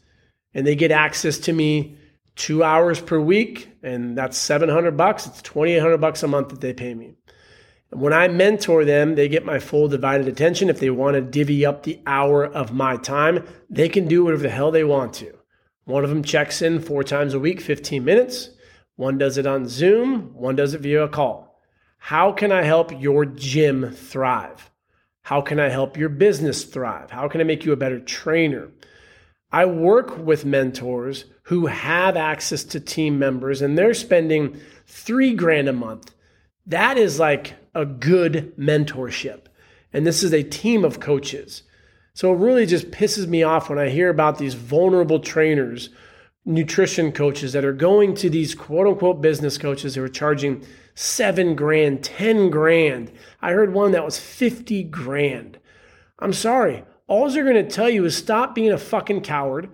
And 0.55 0.67
they 0.67 0.75
get 0.75 0.91
access 0.91 1.39
to 1.41 1.53
me 1.53 1.97
two 2.37 2.63
hours 2.63 3.01
per 3.01 3.19
week, 3.19 3.69
and 3.83 4.17
that's 4.17 4.39
700 4.39 4.97
bucks. 4.97 5.27
It's 5.27 5.43
2,800 5.43 5.99
bucks 5.99 6.23
a 6.23 6.29
month 6.29 6.49
that 6.51 6.61
they 6.61 6.73
pay 6.73 6.95
me. 6.95 7.15
And 7.91 8.01
when 8.01 8.13
I 8.13 8.29
mentor 8.29 8.85
them, 8.85 9.15
they 9.15 9.29
get 9.29 9.45
my 9.45 9.59
full 9.59 9.89
divided 9.89 10.29
attention. 10.29 10.69
If 10.69 10.81
they 10.81 10.91
want 10.91 11.15
to 11.15 11.21
divvy 11.21 11.65
up 11.65 11.83
the 11.83 12.01
hour 12.07 12.45
of 12.45 12.73
my 12.73 12.97
time, 12.97 13.47
they 13.71 13.89
can 13.89 14.07
do 14.07 14.25
whatever 14.25 14.43
the 14.43 14.51
hell 14.51 14.71
they 14.71 14.85
want 14.85 15.15
to. 15.15 15.35
One 15.85 16.05
of 16.05 16.11
them 16.11 16.23
checks 16.23 16.61
in 16.61 16.81
four 16.81 17.03
times 17.03 17.33
a 17.35 17.41
week, 17.41 17.61
15 17.61 18.05
minutes. 18.05 18.51
One 18.97 19.17
does 19.17 19.39
it 19.39 19.47
on 19.47 19.69
Zoom, 19.69 20.35
one 20.35 20.57
does 20.57 20.75
it 20.75 20.81
via 20.81 21.05
a 21.05 21.09
call. 21.09 21.61
How 21.99 22.33
can 22.33 22.53
I 22.53 22.63
help 22.63 23.01
your 23.01 23.25
gym 23.25 23.93
thrive? 23.93 24.71
How 25.29 25.43
can 25.43 25.61
I 25.61 25.69
help 25.69 25.99
your 25.99 26.09
business 26.09 26.65
thrive? 26.65 27.11
How 27.11 27.29
can 27.29 27.43
I 27.43 27.45
make 27.45 27.67
you 27.67 27.73
a 27.73 27.77
better 27.77 28.01
trainer? 28.01 28.71
I 29.53 29.67
work 29.67 30.17
with 30.17 30.47
mentors 30.47 31.27
who 31.43 31.67
have 31.67 32.17
access 32.17 32.65
to 32.65 32.81
team 32.81 33.19
members 33.19 33.61
and 33.61 33.77
they're 33.77 33.93
spending 33.93 34.59
three 34.87 35.35
grand 35.35 35.69
a 35.69 35.75
month. 35.75 36.15
That 36.65 36.97
is 36.97 37.19
like 37.19 37.57
a 37.75 37.85
good 37.85 38.57
mentorship. 38.57 39.49
And 39.93 40.07
this 40.07 40.23
is 40.23 40.33
a 40.33 40.43
team 40.43 40.83
of 40.83 40.99
coaches. 40.99 41.63
So 42.15 42.33
it 42.33 42.39
really 42.39 42.65
just 42.65 42.91
pisses 42.91 43.27
me 43.27 43.43
off 43.43 43.69
when 43.69 43.79
I 43.79 43.91
hear 43.91 44.09
about 44.09 44.39
these 44.39 44.55
vulnerable 44.55 45.21
trainers, 45.21 45.91
nutrition 46.49 47.13
coaches 47.13 47.53
that 47.53 47.65
are 47.65 47.75
going 47.75 48.15
to 48.15 48.31
these 48.31 48.55
quote 48.55 48.87
unquote 48.87 49.21
business 49.21 49.59
coaches 49.59 49.95
who 49.95 50.03
are 50.03 50.09
charging 50.09 50.65
seven 50.95 51.55
grand, 51.55 52.03
10 52.03 52.49
grand. 52.49 53.13
I 53.43 53.53
heard 53.53 53.75
one 53.75 53.93
that 53.93 54.05
was 54.05 54.19
50 54.19 54.85
grand. 54.85 55.59
I'm 56.19 56.33
sorry. 56.33 56.85
All 57.07 57.31
they're 57.31 57.45
going 57.45 57.63
to 57.63 57.71
tell 57.71 57.89
you 57.89 58.05
is 58.07 58.17
stop 58.17 58.55
being 58.55 58.73
a 58.73 58.79
fucking 58.79 59.21
coward, 59.21 59.71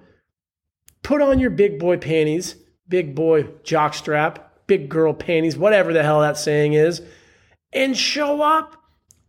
put 1.02 1.22
on 1.22 1.38
your 1.38 1.50
big 1.50 1.78
boy 1.78 1.96
panties, 1.96 2.56
big 2.88 3.14
boy 3.14 3.44
jockstrap, 3.62 4.38
big 4.66 4.88
girl 4.88 5.14
panties, 5.14 5.56
whatever 5.56 5.92
the 5.92 6.02
hell 6.02 6.20
that 6.20 6.37
saying 6.37 6.72
is, 6.72 7.02
and 7.72 7.96
show 7.96 8.42
up. 8.42 8.76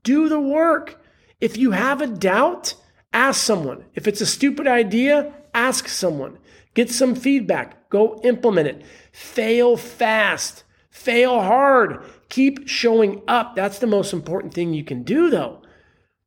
Do 0.03 0.29
the 0.29 0.39
work. 0.39 1.01
If 1.39 1.58
you 1.58 1.71
have 1.71 2.01
a 2.01 2.08
doubt, 2.08 2.75
ask 3.13 3.41
someone. 3.41 3.86
If 3.95 4.08
it's 4.08 4.21
a 4.21 4.25
stupid 4.25 4.67
idea, 4.67 5.34
ask 5.53 5.88
someone. 5.88 6.38
Get 6.75 6.91
some 6.91 7.15
feedback. 7.15 7.89
Go 7.89 8.19
implement 8.23 8.67
it. 8.67 8.85
Fail 9.11 9.77
fast. 9.77 10.63
Fail 10.91 11.41
hard. 11.41 12.03
Keep 12.29 12.67
showing 12.67 13.21
up. 13.27 13.55
That's 13.55 13.79
the 13.79 13.88
most 13.88 14.13
important 14.13 14.53
thing 14.53 14.73
you 14.73 14.83
can 14.83 15.03
do, 15.03 15.29
though. 15.29 15.61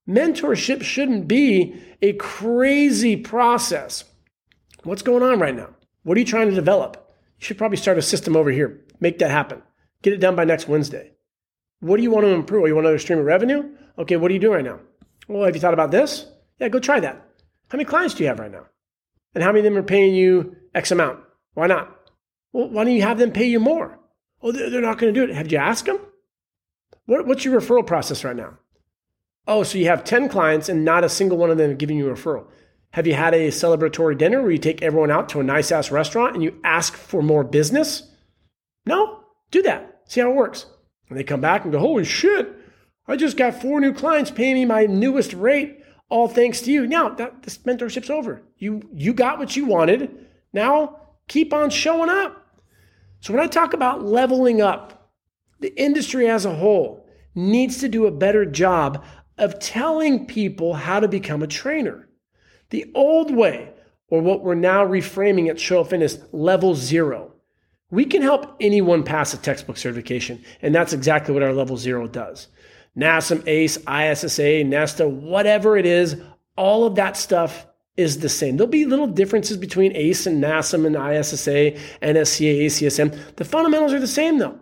Mentorship 0.08 0.82
shouldn't 0.82 1.28
be 1.28 1.80
a 2.00 2.14
crazy 2.14 3.16
process. 3.16 4.04
What's 4.82 5.02
going 5.02 5.22
on 5.22 5.38
right 5.38 5.54
now? 5.54 5.68
What 6.02 6.16
are 6.16 6.20
you 6.20 6.26
trying 6.26 6.48
to 6.48 6.54
develop? 6.54 6.96
You 7.38 7.44
should 7.44 7.58
probably 7.58 7.76
start 7.76 7.98
a 7.98 8.02
system 8.02 8.34
over 8.34 8.50
here. 8.50 8.84
Make 9.00 9.18
that 9.18 9.30
happen. 9.30 9.62
Get 10.02 10.14
it 10.14 10.20
done 10.20 10.34
by 10.34 10.44
next 10.44 10.66
Wednesday. 10.66 11.12
What 11.80 11.98
do 11.98 12.02
you 12.02 12.10
want 12.10 12.24
to 12.24 12.30
improve? 12.30 12.66
You 12.66 12.74
want 12.74 12.86
another 12.86 12.98
stream 12.98 13.18
of 13.18 13.26
revenue? 13.26 13.68
Okay, 13.98 14.16
what 14.16 14.30
are 14.30 14.34
you 14.34 14.40
doing 14.40 14.54
right 14.54 14.64
now? 14.64 14.80
Well, 15.28 15.44
have 15.44 15.54
you 15.54 15.60
thought 15.60 15.74
about 15.74 15.90
this? 15.90 16.26
Yeah, 16.58 16.68
go 16.68 16.80
try 16.80 17.00
that. 17.00 17.16
How 17.68 17.76
many 17.76 17.84
clients 17.84 18.14
do 18.14 18.22
you 18.22 18.28
have 18.28 18.38
right 18.38 18.50
now? 18.50 18.66
And 19.38 19.44
how 19.44 19.52
many 19.52 19.60
of 19.60 19.72
them 19.72 19.78
are 19.78 19.86
paying 19.86 20.16
you 20.16 20.56
X 20.74 20.90
amount? 20.90 21.20
Why 21.54 21.68
not? 21.68 21.96
Well, 22.52 22.70
why 22.70 22.82
don't 22.82 22.92
you 22.92 23.02
have 23.02 23.18
them 23.18 23.30
pay 23.30 23.44
you 23.44 23.60
more? 23.60 23.96
Oh, 24.42 24.50
they're 24.50 24.80
not 24.80 24.98
going 24.98 25.14
to 25.14 25.20
do 25.20 25.30
it. 25.30 25.32
Have 25.32 25.52
you 25.52 25.58
asked 25.58 25.84
them? 25.84 26.00
What, 27.06 27.24
what's 27.24 27.44
your 27.44 27.60
referral 27.60 27.86
process 27.86 28.24
right 28.24 28.34
now? 28.34 28.58
Oh, 29.46 29.62
so 29.62 29.78
you 29.78 29.84
have 29.84 30.02
10 30.02 30.28
clients 30.28 30.68
and 30.68 30.84
not 30.84 31.04
a 31.04 31.08
single 31.08 31.38
one 31.38 31.52
of 31.52 31.56
them 31.56 31.76
giving 31.76 31.96
you 31.96 32.10
a 32.10 32.14
referral. 32.14 32.48
Have 32.90 33.06
you 33.06 33.14
had 33.14 33.32
a 33.32 33.52
celebratory 33.52 34.18
dinner 34.18 34.42
where 34.42 34.50
you 34.50 34.58
take 34.58 34.82
everyone 34.82 35.12
out 35.12 35.28
to 35.28 35.38
a 35.38 35.44
nice 35.44 35.70
ass 35.70 35.92
restaurant 35.92 36.34
and 36.34 36.42
you 36.42 36.58
ask 36.64 36.94
for 36.94 37.22
more 37.22 37.44
business? 37.44 38.10
No? 38.86 39.20
Do 39.52 39.62
that. 39.62 40.00
See 40.08 40.20
how 40.20 40.32
it 40.32 40.34
works. 40.34 40.66
And 41.08 41.16
they 41.16 41.22
come 41.22 41.40
back 41.40 41.62
and 41.62 41.70
go, 41.70 41.78
Holy 41.78 42.04
shit, 42.04 42.56
I 43.06 43.14
just 43.14 43.36
got 43.36 43.62
four 43.62 43.80
new 43.80 43.94
clients 43.94 44.32
paying 44.32 44.54
me 44.54 44.64
my 44.64 44.86
newest 44.86 45.32
rate, 45.32 45.77
all 46.08 46.28
thanks 46.28 46.60
to 46.62 46.72
you. 46.72 46.86
Now 46.86 47.10
that 47.10 47.42
this 47.42 47.58
mentorship's 47.58 48.10
over. 48.10 48.42
You 48.56 48.82
you 48.92 49.12
got 49.12 49.38
what 49.38 49.56
you 49.56 49.66
wanted. 49.66 50.26
Now 50.52 51.00
keep 51.28 51.52
on 51.52 51.70
showing 51.70 52.10
up. 52.10 52.46
So 53.20 53.32
when 53.32 53.42
I 53.42 53.46
talk 53.46 53.72
about 53.72 54.04
leveling 54.04 54.60
up, 54.60 55.10
the 55.60 55.74
industry 55.80 56.28
as 56.28 56.44
a 56.44 56.54
whole 56.54 57.08
needs 57.34 57.78
to 57.78 57.88
do 57.88 58.06
a 58.06 58.12
better 58.12 58.44
job 58.44 59.04
of 59.36 59.58
telling 59.58 60.26
people 60.26 60.74
how 60.74 61.00
to 61.00 61.08
become 61.08 61.42
a 61.42 61.46
trainer. 61.46 62.08
The 62.70 62.90
old 62.94 63.34
way, 63.34 63.72
or 64.08 64.20
what 64.20 64.42
we're 64.42 64.54
now 64.54 64.84
reframing 64.84 65.48
at 65.48 65.60
Show 65.60 65.84
Fitness, 65.84 66.18
level 66.32 66.74
zero. 66.74 67.32
We 67.90 68.04
can 68.04 68.20
help 68.20 68.56
anyone 68.60 69.02
pass 69.02 69.32
a 69.32 69.38
textbook 69.38 69.78
certification, 69.78 70.44
and 70.60 70.74
that's 70.74 70.92
exactly 70.92 71.32
what 71.32 71.42
our 71.42 71.54
level 71.54 71.76
zero 71.76 72.06
does. 72.06 72.48
NASM, 72.96 73.46
ACE, 73.46 73.76
ISSA, 73.78 74.64
NESTA, 74.64 75.08
whatever 75.08 75.76
it 75.76 75.86
is, 75.86 76.16
all 76.56 76.84
of 76.84 76.96
that 76.96 77.16
stuff 77.16 77.66
is 77.96 78.20
the 78.20 78.28
same. 78.28 78.56
There'll 78.56 78.70
be 78.70 78.84
little 78.84 79.06
differences 79.06 79.56
between 79.56 79.94
ACE 79.94 80.26
and 80.26 80.42
NASM 80.42 80.86
and 80.86 80.96
ISSA, 80.96 81.72
NSCA, 82.00 82.66
ACSM. 82.66 83.36
The 83.36 83.44
fundamentals 83.44 83.92
are 83.92 84.00
the 84.00 84.06
same 84.06 84.38
though. 84.38 84.58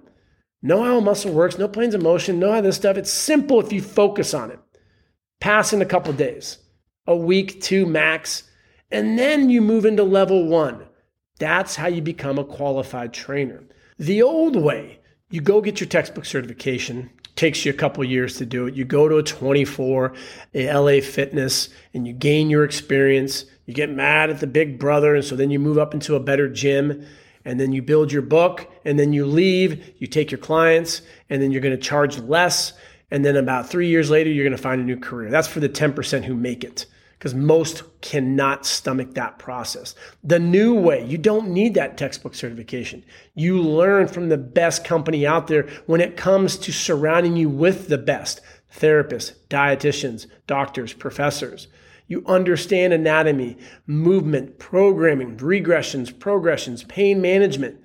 Know 0.62 0.82
how 0.82 1.00
muscle 1.00 1.32
works, 1.32 1.58
know 1.58 1.68
planes 1.68 1.94
of 1.94 2.02
motion, 2.02 2.38
know 2.38 2.52
how 2.52 2.60
this 2.60 2.76
stuff. 2.76 2.96
It's 2.96 3.12
simple 3.12 3.60
if 3.60 3.72
you 3.72 3.82
focus 3.82 4.34
on 4.34 4.50
it. 4.50 4.58
Pass 5.38 5.72
in 5.72 5.82
a 5.82 5.86
couple 5.86 6.12
days, 6.14 6.58
a 7.06 7.14
week, 7.14 7.60
two 7.60 7.84
max, 7.86 8.44
and 8.90 9.18
then 9.18 9.50
you 9.50 9.60
move 9.60 9.84
into 9.84 10.02
level 10.02 10.46
one. 10.46 10.86
That's 11.38 11.76
how 11.76 11.88
you 11.88 12.00
become 12.00 12.38
a 12.38 12.44
qualified 12.44 13.12
trainer. 13.12 13.64
The 13.98 14.22
old 14.22 14.56
way, 14.56 15.00
you 15.28 15.40
go 15.40 15.60
get 15.60 15.80
your 15.80 15.88
textbook 15.88 16.24
certification, 16.24 17.10
takes 17.36 17.64
you 17.64 17.70
a 17.70 17.74
couple 17.74 18.02
years 18.02 18.38
to 18.38 18.46
do 18.46 18.66
it. 18.66 18.74
You 18.74 18.84
go 18.84 19.08
to 19.08 19.18
a 19.18 19.22
24, 19.22 20.14
eh, 20.54 20.70
a 20.70 20.80
LA 20.80 21.00
Fitness, 21.00 21.68
and 21.94 22.06
you 22.06 22.12
gain 22.12 22.50
your 22.50 22.64
experience. 22.64 23.44
You 23.66 23.74
get 23.74 23.90
mad 23.90 24.30
at 24.30 24.40
the 24.40 24.46
big 24.46 24.78
brother, 24.78 25.14
and 25.14 25.24
so 25.24 25.36
then 25.36 25.50
you 25.50 25.58
move 25.58 25.78
up 25.78 25.94
into 25.94 26.16
a 26.16 26.20
better 26.20 26.48
gym, 26.48 27.06
and 27.44 27.60
then 27.60 27.72
you 27.72 27.82
build 27.82 28.10
your 28.10 28.22
book, 28.22 28.68
and 28.84 28.98
then 28.98 29.12
you 29.12 29.26
leave. 29.26 29.94
You 29.98 30.06
take 30.06 30.30
your 30.30 30.38
clients, 30.38 31.02
and 31.30 31.40
then 31.40 31.52
you're 31.52 31.60
going 31.60 31.76
to 31.76 31.82
charge 31.82 32.18
less. 32.18 32.72
And 33.10 33.24
then 33.24 33.36
about 33.36 33.68
three 33.68 33.88
years 33.88 34.10
later, 34.10 34.30
you're 34.30 34.44
going 34.44 34.56
to 34.56 34.62
find 34.62 34.80
a 34.80 34.84
new 34.84 34.98
career. 34.98 35.30
That's 35.30 35.46
for 35.46 35.60
the 35.60 35.68
10% 35.68 36.24
who 36.24 36.34
make 36.34 36.64
it 36.64 36.86
because 37.18 37.34
most 37.34 37.82
cannot 38.02 38.66
stomach 38.66 39.14
that 39.14 39.38
process. 39.38 39.94
The 40.22 40.38
new 40.38 40.74
way, 40.74 41.04
you 41.06 41.16
don't 41.18 41.48
need 41.48 41.74
that 41.74 41.96
textbook 41.96 42.34
certification. 42.34 43.04
You 43.34 43.60
learn 43.60 44.08
from 44.08 44.28
the 44.28 44.36
best 44.36 44.84
company 44.84 45.26
out 45.26 45.46
there 45.46 45.68
when 45.86 46.00
it 46.00 46.16
comes 46.16 46.56
to 46.58 46.72
surrounding 46.72 47.36
you 47.36 47.48
with 47.48 47.88
the 47.88 47.98
best 47.98 48.40
therapists, 48.76 49.32
dietitians, 49.48 50.26
doctors, 50.46 50.92
professors. 50.92 51.68
You 52.08 52.22
understand 52.26 52.92
anatomy, 52.92 53.56
movement, 53.86 54.58
programming, 54.58 55.38
regressions, 55.38 56.16
progressions, 56.16 56.84
pain 56.84 57.20
management. 57.20 57.80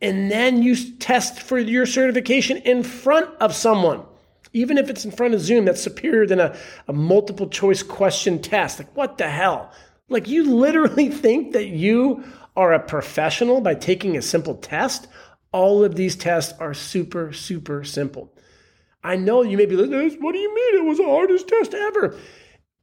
And 0.00 0.30
then 0.30 0.62
you 0.62 0.76
test 0.98 1.40
for 1.40 1.58
your 1.58 1.84
certification 1.84 2.58
in 2.58 2.84
front 2.84 3.28
of 3.40 3.54
someone 3.54 4.04
even 4.52 4.78
if 4.78 4.88
it's 4.88 5.04
in 5.04 5.10
front 5.10 5.34
of 5.34 5.40
Zoom, 5.40 5.64
that's 5.64 5.82
superior 5.82 6.26
than 6.26 6.40
a, 6.40 6.56
a 6.86 6.92
multiple 6.92 7.48
choice 7.48 7.82
question 7.82 8.40
test. 8.40 8.78
Like, 8.78 8.96
what 8.96 9.18
the 9.18 9.28
hell? 9.28 9.72
Like, 10.08 10.28
you 10.28 10.54
literally 10.54 11.08
think 11.24 11.52
that 11.52 11.68
you 11.68 12.24
are 12.56 12.72
a 12.72 12.80
professional 12.80 13.60
by 13.60 13.74
taking 13.74 14.16
a 14.16 14.22
simple 14.22 14.54
test? 14.54 15.06
All 15.52 15.84
of 15.84 15.94
these 15.94 16.16
tests 16.16 16.58
are 16.60 16.74
super, 16.74 17.32
super 17.32 17.84
simple. 17.84 18.32
I 19.02 19.16
know 19.16 19.42
you 19.42 19.56
may 19.56 19.66
be 19.66 19.76
like, 19.76 20.18
what 20.20 20.32
do 20.32 20.38
you 20.38 20.54
mean? 20.54 20.82
It 20.82 20.88
was 20.88 20.98
the 20.98 21.04
hardest 21.04 21.48
test 21.48 21.72
ever. 21.72 22.16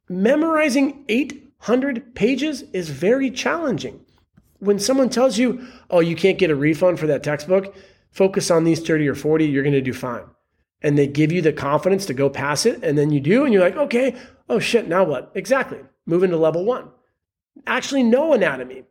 Memorizing 0.08 1.04
800 1.08 2.14
pages 2.14 2.62
is 2.72 2.90
very 2.90 3.30
challenging. 3.30 4.00
When 4.58 4.78
someone 4.78 5.10
tells 5.10 5.36
you, 5.36 5.66
oh, 5.90 6.00
you 6.00 6.16
can't 6.16 6.38
get 6.38 6.50
a 6.50 6.56
refund 6.56 6.98
for 6.98 7.06
that 7.08 7.22
textbook, 7.22 7.74
focus 8.10 8.50
on 8.50 8.64
these 8.64 8.80
30 8.80 9.08
or 9.08 9.14
40, 9.14 9.44
you're 9.44 9.62
going 9.62 9.74
to 9.74 9.82
do 9.82 9.92
fine 9.92 10.24
and 10.82 10.96
they 10.96 11.06
give 11.06 11.32
you 11.32 11.42
the 11.42 11.52
confidence 11.52 12.06
to 12.06 12.14
go 12.14 12.28
pass 12.28 12.66
it, 12.66 12.82
and 12.82 12.96
then 12.96 13.10
you 13.10 13.20
do, 13.20 13.44
and 13.44 13.52
you're 13.52 13.62
like, 13.62 13.76
okay, 13.76 14.16
oh 14.48 14.58
shit, 14.58 14.88
now 14.88 15.04
what? 15.04 15.32
Exactly. 15.34 15.78
Move 16.06 16.22
into 16.22 16.36
level 16.36 16.64
one. 16.64 16.90
Actually 17.66 18.02
know 18.02 18.32
anatomy, 18.32 18.84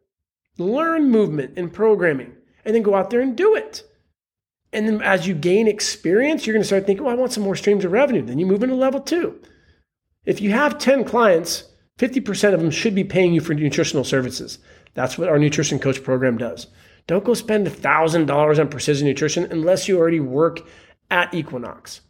learn 0.57 1.09
movement 1.09 1.53
and 1.57 1.71
programming, 1.71 2.33
and 2.65 2.75
then 2.75 2.81
go 2.81 2.95
out 2.95 3.09
there 3.09 3.21
and 3.21 3.35
do 3.35 3.55
it. 3.55 3.83
And 4.73 4.87
then 4.87 5.01
as 5.01 5.27
you 5.27 5.33
gain 5.33 5.67
experience, 5.67 6.45
you're 6.45 6.53
going 6.53 6.63
to 6.63 6.67
start 6.67 6.85
thinking, 6.85 7.05
well, 7.05 7.13
I 7.13 7.17
want 7.17 7.31
some 7.31 7.43
more 7.43 7.55
streams 7.55 7.85
of 7.85 7.93
revenue. 7.93 8.21
Then 8.21 8.39
you 8.39 8.45
move 8.45 8.61
into 8.61 8.75
level 8.75 8.99
two. 8.99 9.39
If 10.25 10.41
you 10.41 10.51
have 10.51 10.79
10 10.79 11.05
clients, 11.05 11.65
50% 11.97 12.53
of 12.53 12.59
them 12.59 12.71
should 12.71 12.95
be 12.95 13.05
paying 13.05 13.33
you 13.33 13.39
for 13.39 13.53
nutritional 13.53 14.03
services. 14.03 14.59
That's 14.93 15.17
what 15.17 15.29
our 15.29 15.39
nutrition 15.39 15.79
coach 15.79 16.03
program 16.03 16.37
does. 16.37 16.67
Don't 17.07 17.23
go 17.23 17.33
spend 17.33 17.67
$1,000 17.67 18.59
on 18.59 18.67
precision 18.67 19.07
nutrition 19.07 19.45
unless 19.51 19.87
you 19.87 19.97
already 19.97 20.19
work 20.19 20.61
at 21.09 21.33
Equinox. 21.33 22.01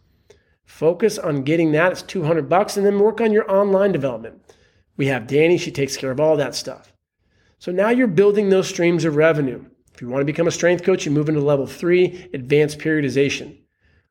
Focus 0.65 1.17
on 1.17 1.43
getting 1.43 1.71
that. 1.71 1.91
It's 1.91 2.01
200 2.01 2.49
bucks 2.49 2.75
and 2.75 2.85
then 2.85 2.99
work 2.99 3.21
on 3.21 3.31
your 3.31 3.49
online 3.49 3.91
development. 3.91 4.41
We 4.97 5.07
have 5.07 5.27
Danny, 5.27 5.57
she 5.57 5.71
takes 5.71 5.97
care 5.97 6.11
of 6.11 6.19
all 6.19 6.37
that 6.37 6.55
stuff. 6.55 6.93
So 7.59 7.71
now 7.71 7.89
you're 7.89 8.07
building 8.07 8.49
those 8.49 8.67
streams 8.67 9.05
of 9.05 9.15
revenue. 9.15 9.65
If 9.93 10.01
you 10.01 10.09
want 10.09 10.21
to 10.21 10.25
become 10.25 10.47
a 10.47 10.51
strength 10.51 10.83
coach, 10.83 11.05
you 11.05 11.11
move 11.11 11.29
into 11.29 11.41
level 11.41 11.67
three, 11.67 12.29
advanced 12.33 12.79
periodization. 12.79 13.57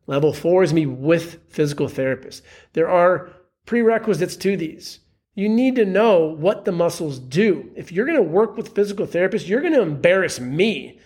Level 0.06 0.32
four 0.32 0.62
is 0.62 0.72
me 0.72 0.86
with 0.86 1.40
physical 1.48 1.88
therapists. 1.88 2.42
There 2.72 2.88
are 2.88 3.30
prerequisites 3.66 4.36
to 4.36 4.56
these. 4.56 5.00
You 5.34 5.48
need 5.48 5.74
to 5.76 5.84
know 5.84 6.20
what 6.20 6.64
the 6.64 6.72
muscles 6.72 7.18
do. 7.18 7.70
If 7.74 7.90
you're 7.90 8.06
going 8.06 8.16
to 8.16 8.22
work 8.22 8.56
with 8.56 8.74
physical 8.74 9.06
therapists, 9.06 9.48
you're 9.48 9.60
going 9.60 9.72
to 9.72 9.82
embarrass 9.82 10.38
me. 10.38 11.00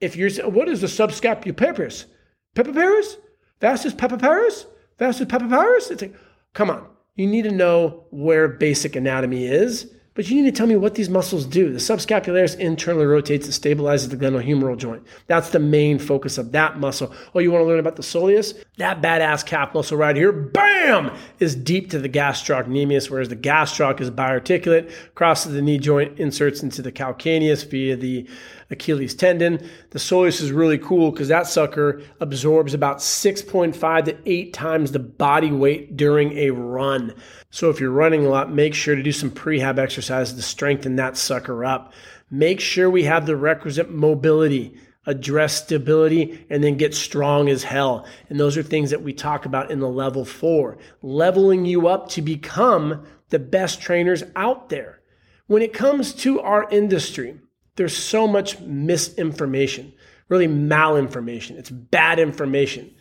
If 0.00 0.16
you're, 0.16 0.30
what 0.48 0.68
is 0.68 0.80
the 0.80 0.86
subscapularis? 0.86 2.06
Paris? 2.54 3.16
Vastus 3.60 3.94
Paris? 3.94 4.66
Vastus 4.98 5.26
Paris? 5.28 5.90
It's 5.90 6.02
like, 6.02 6.14
come 6.54 6.70
on. 6.70 6.86
You 7.16 7.26
need 7.26 7.42
to 7.42 7.50
know 7.50 8.04
where 8.10 8.48
basic 8.48 8.96
anatomy 8.96 9.46
is, 9.46 9.92
but 10.14 10.28
you 10.28 10.42
need 10.42 10.50
to 10.50 10.56
tell 10.56 10.66
me 10.66 10.76
what 10.76 10.94
these 10.94 11.08
muscles 11.08 11.46
do. 11.46 11.72
The 11.72 11.78
subscapularis 11.78 12.58
internally 12.58 13.06
rotates 13.06 13.46
and 13.46 13.54
stabilizes 13.54 14.10
the 14.10 14.16
glenohumeral 14.16 14.76
joint. 14.76 15.06
That's 15.26 15.50
the 15.50 15.58
main 15.58 15.98
focus 15.98 16.38
of 16.38 16.52
that 16.52 16.78
muscle. 16.78 17.14
Oh, 17.34 17.38
you 17.38 17.52
want 17.52 17.62
to 17.62 17.66
learn 17.66 17.78
about 17.78 17.96
the 17.96 18.02
soleus? 18.02 18.54
That 18.78 19.00
badass 19.02 19.46
calf 19.46 19.72
muscle 19.72 19.96
right 19.96 20.16
here, 20.16 20.32
bam, 20.32 21.16
is 21.38 21.54
deep 21.54 21.90
to 21.90 21.98
the 21.98 22.08
gastrocnemius, 22.08 23.10
whereas 23.10 23.28
the 23.28 23.36
gastroc 23.36 24.00
is 24.00 24.10
biarticulate, 24.10 24.90
crosses 25.14 25.52
the 25.52 25.62
knee 25.62 25.78
joint, 25.78 26.18
inserts 26.18 26.62
into 26.62 26.82
the 26.82 26.92
calcaneus 26.92 27.68
via 27.68 27.96
the 27.96 28.28
Achilles 28.70 29.14
tendon. 29.14 29.68
The 29.90 29.98
soleus 29.98 30.40
is 30.40 30.52
really 30.52 30.78
cool 30.78 31.10
because 31.10 31.28
that 31.28 31.46
sucker 31.46 32.02
absorbs 32.20 32.72
about 32.72 32.98
6.5 32.98 34.04
to 34.04 34.16
8 34.24 34.52
times 34.52 34.92
the 34.92 34.98
body 34.98 35.50
weight 35.50 35.96
during 35.96 36.36
a 36.38 36.50
run. 36.50 37.14
So 37.50 37.68
if 37.70 37.80
you're 37.80 37.90
running 37.90 38.24
a 38.24 38.28
lot, 38.28 38.52
make 38.52 38.74
sure 38.74 38.94
to 38.94 39.02
do 39.02 39.12
some 39.12 39.30
prehab 39.30 39.78
exercises 39.78 40.34
to 40.34 40.42
strengthen 40.42 40.96
that 40.96 41.16
sucker 41.16 41.64
up. 41.64 41.92
Make 42.30 42.60
sure 42.60 42.88
we 42.88 43.04
have 43.04 43.26
the 43.26 43.36
requisite 43.36 43.90
mobility, 43.90 44.76
address 45.04 45.64
stability, 45.64 46.46
and 46.48 46.62
then 46.62 46.76
get 46.76 46.94
strong 46.94 47.48
as 47.48 47.64
hell. 47.64 48.06
And 48.28 48.38
those 48.38 48.56
are 48.56 48.62
things 48.62 48.90
that 48.90 49.02
we 49.02 49.12
talk 49.12 49.46
about 49.46 49.72
in 49.72 49.80
the 49.80 49.88
level 49.88 50.24
four, 50.24 50.78
leveling 51.02 51.64
you 51.64 51.88
up 51.88 52.08
to 52.10 52.22
become 52.22 53.04
the 53.30 53.40
best 53.40 53.80
trainers 53.80 54.22
out 54.36 54.68
there. 54.68 55.00
When 55.48 55.62
it 55.62 55.72
comes 55.72 56.14
to 56.14 56.40
our 56.40 56.68
industry, 56.70 57.40
there's 57.80 57.96
so 57.96 58.28
much 58.28 58.60
misinformation, 58.60 59.90
really 60.28 60.46
malinformation. 60.46 61.56
It's 61.56 61.70
bad 61.70 62.18
information 62.18 62.94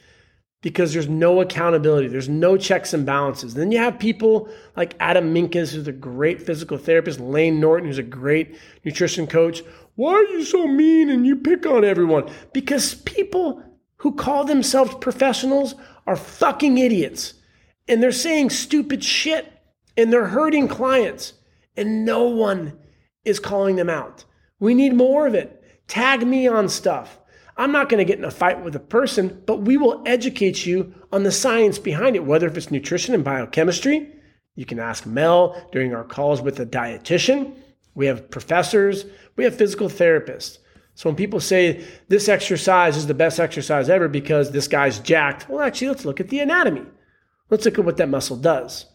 because 0.62 0.94
there's 0.94 1.10
no 1.10 1.42
accountability, 1.42 2.08
there's 2.08 2.30
no 2.30 2.56
checks 2.56 2.94
and 2.94 3.06
balances. 3.06 3.56
Then 3.56 3.74
you 3.74 3.78
have 3.80 4.00
people 4.00 4.48
like 4.78 4.96
Adam 5.02 5.34
Meakins, 5.34 5.74
who's 5.74 5.90
a 5.90 5.92
great 5.92 6.42
physical 6.42 6.78
therapist, 6.78 7.20
Layne 7.20 7.60
Norton, 7.60 7.88
who's 7.88 7.98
a 7.98 8.04
great 8.04 8.58
nutrition 8.86 9.28
coach. 9.28 9.64
Why 9.96 10.14
are 10.14 10.24
you 10.24 10.46
so 10.46 10.66
mean 10.66 11.10
and 11.10 11.28
you 11.28 11.36
pick 11.36 11.66
on 11.66 11.84
everyone? 11.84 12.32
Because 12.54 12.96
people 12.96 13.62
who 13.98 14.14
call 14.14 14.46
themselves 14.46 14.96
professionals 15.02 15.76
are 16.08 16.16
fucking 16.16 16.78
idiots 16.78 17.34
and 17.90 18.02
they're 18.02 18.14
saying 18.14 18.52
stupid 18.52 19.04
shit 19.04 19.52
and 19.98 20.14
they're 20.14 20.28
hurting 20.28 20.70
clients 20.70 21.34
and 21.76 22.06
no 22.06 22.30
one 22.30 22.80
is 23.26 23.42
calling 23.42 23.76
them 23.76 23.90
out. 23.90 24.24
We 24.60 24.74
need 24.74 24.94
more 24.94 25.28
of 25.28 25.34
it. 25.34 25.64
Tag 25.88 26.26
me 26.26 26.48
on 26.48 26.70
stuff. 26.70 27.20
I'm 27.58 27.72
not 27.72 27.90
going 27.90 27.98
to 27.98 28.06
get 28.06 28.20
in 28.20 28.26
a 28.26 28.32
fight 28.32 28.64
with 28.64 28.76
a 28.76 28.80
person, 28.80 29.44
but 29.46 29.64
we 29.64 29.76
will 29.76 30.02
educate 30.06 30.66
you 30.66 30.94
on 31.12 31.24
the 31.24 31.32
science 31.32 31.78
behind 31.78 32.16
it, 32.16 32.24
whether 32.24 32.48
if 32.48 32.56
it's 32.56 32.72
nutrition 32.72 33.14
and 33.14 33.24
biochemistry. 33.24 34.10
You 34.56 34.66
can 34.66 34.80
ask 34.80 35.06
Mel 35.06 35.68
during 35.72 35.94
our 35.94 36.04
calls 36.04 36.42
with 36.42 36.60
a 36.60 36.66
dietitian. 36.66 37.56
We 37.96 38.06
have 38.06 38.30
professors, 38.30 39.06
we 39.36 39.44
have 39.44 39.58
physical 39.58 39.90
therapists. 39.90 40.60
So 40.96 41.10
when 41.10 41.16
people 41.16 41.40
say 41.40 41.86
this 42.08 42.28
exercise 42.28 42.98
is 42.98 43.08
the 43.08 43.14
best 43.14 43.40
exercise 43.40 43.90
ever 43.90 44.08
because 44.08 44.52
this 44.52 44.68
guy's 44.68 45.00
jacked, 45.00 45.50
well, 45.50 45.62
actually, 45.62 45.88
let's 45.88 46.06
look 46.06 46.20
at 46.20 46.30
the 46.30 46.40
anatomy. 46.40 46.86
Let's 47.50 47.66
look 47.66 47.80
at 47.80 47.86
what 47.86 47.98
that 47.98 48.10
muscle 48.10 48.38
does. 48.38 48.86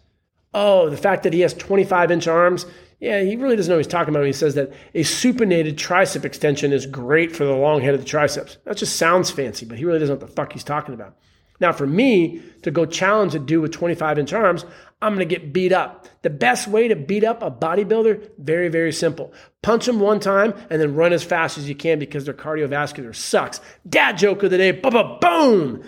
Oh, 0.52 0.88
the 0.88 0.96
fact 0.96 1.22
that 1.22 1.32
he 1.32 1.40
has 1.40 1.54
25 1.54 2.10
inch 2.10 2.28
arms 2.28 2.66
yeah, 3.04 3.20
he 3.20 3.36
really 3.36 3.54
doesn't 3.54 3.70
know 3.70 3.76
what 3.76 3.84
he's 3.84 3.92
talking 3.92 4.08
about 4.08 4.20
when 4.20 4.28
he 4.28 4.32
says 4.32 4.54
that 4.54 4.72
a 4.94 5.02
supinated 5.02 5.74
tricep 5.74 6.24
extension 6.24 6.72
is 6.72 6.86
great 6.86 7.36
for 7.36 7.44
the 7.44 7.54
long 7.54 7.82
head 7.82 7.92
of 7.92 8.00
the 8.00 8.06
triceps. 8.06 8.56
That 8.64 8.78
just 8.78 8.96
sounds 8.96 9.30
fancy, 9.30 9.66
but 9.66 9.76
he 9.76 9.84
really 9.84 9.98
doesn't 9.98 10.14
know 10.14 10.20
what 10.20 10.30
the 10.30 10.34
fuck 10.34 10.54
he's 10.54 10.64
talking 10.64 10.94
about. 10.94 11.14
Now, 11.60 11.72
for 11.72 11.86
me 11.86 12.42
to 12.62 12.70
go 12.70 12.86
challenge 12.86 13.34
a 13.34 13.38
dude 13.38 13.60
with 13.60 13.72
25 13.72 14.18
inch 14.18 14.32
arms, 14.32 14.64
I'm 15.02 15.14
going 15.14 15.28
to 15.28 15.34
get 15.34 15.52
beat 15.52 15.70
up. 15.70 16.06
The 16.22 16.30
best 16.30 16.66
way 16.66 16.88
to 16.88 16.96
beat 16.96 17.24
up 17.24 17.42
a 17.42 17.50
bodybuilder, 17.50 18.30
very, 18.38 18.68
very 18.68 18.90
simple. 18.90 19.34
Punch 19.60 19.86
him 19.86 20.00
one 20.00 20.18
time 20.18 20.54
and 20.70 20.80
then 20.80 20.94
run 20.94 21.12
as 21.12 21.22
fast 21.22 21.58
as 21.58 21.68
you 21.68 21.74
can 21.74 21.98
because 21.98 22.24
their 22.24 22.32
cardiovascular 22.32 23.14
sucks. 23.14 23.60
Dad 23.86 24.16
joke 24.16 24.42
of 24.42 24.50
the 24.50 24.56
day, 24.56 24.70
boom. 24.72 25.84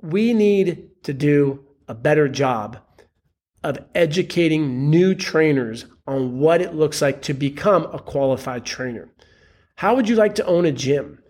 We 0.00 0.32
need 0.32 0.90
to 1.02 1.12
do 1.12 1.66
a 1.86 1.94
better 1.94 2.28
job 2.28 2.78
of 3.62 3.78
educating 3.94 4.88
new 4.88 5.14
trainers 5.14 5.84
on 6.06 6.38
what 6.38 6.60
it 6.60 6.74
looks 6.74 7.02
like 7.02 7.22
to 7.22 7.34
become 7.34 7.84
a 7.92 7.98
qualified 7.98 8.64
trainer. 8.64 9.08
How 9.76 9.94
would 9.94 10.08
you 10.08 10.16
like 10.16 10.34
to 10.36 10.46
own 10.46 10.64
a 10.64 10.72
gym? 10.72 11.22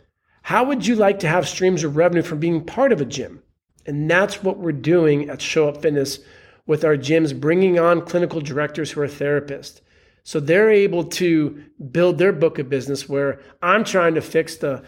How 0.43 0.65
would 0.65 0.87
you 0.87 0.95
like 0.95 1.19
to 1.21 1.29
have 1.29 1.49
streams 1.49 1.83
of 1.83 1.97
revenue 1.97 2.23
from 2.23 2.39
being 2.39 2.65
part 2.65 2.93
of 2.93 3.01
a 3.01 3.05
gym? 3.05 3.43
And 3.87 4.11
that's 4.11 4.43
what 4.43 4.59
we're 4.59 4.73
doing 4.73 5.29
at 5.29 5.41
Show 5.41 5.69
Up 5.69 5.83
Fitness 5.83 6.21
with 6.67 6.85
our 6.85 6.97
gyms, 6.97 7.39
bringing 7.39 7.79
on 7.79 8.05
clinical 8.05 8.41
directors 8.41 8.91
who 8.91 9.01
are 9.01 9.09
therapists. 9.09 9.81
So 10.25 10.41
they're 10.41 10.71
able 10.71 11.05
to 11.05 11.63
build 11.93 12.19
their 12.19 12.33
book 12.33 12.59
of 12.59 12.69
business 12.69 13.09
where 13.09 13.41
I'm 13.63 13.85
trying 13.85 14.15
to 14.15 14.21
fix 14.21 14.57
the 14.57 14.83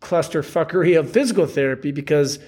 cluster 0.00 0.42
fuckery 0.42 0.98
of 0.98 1.10
physical 1.10 1.46
therapy 1.46 1.92
because 1.92 2.38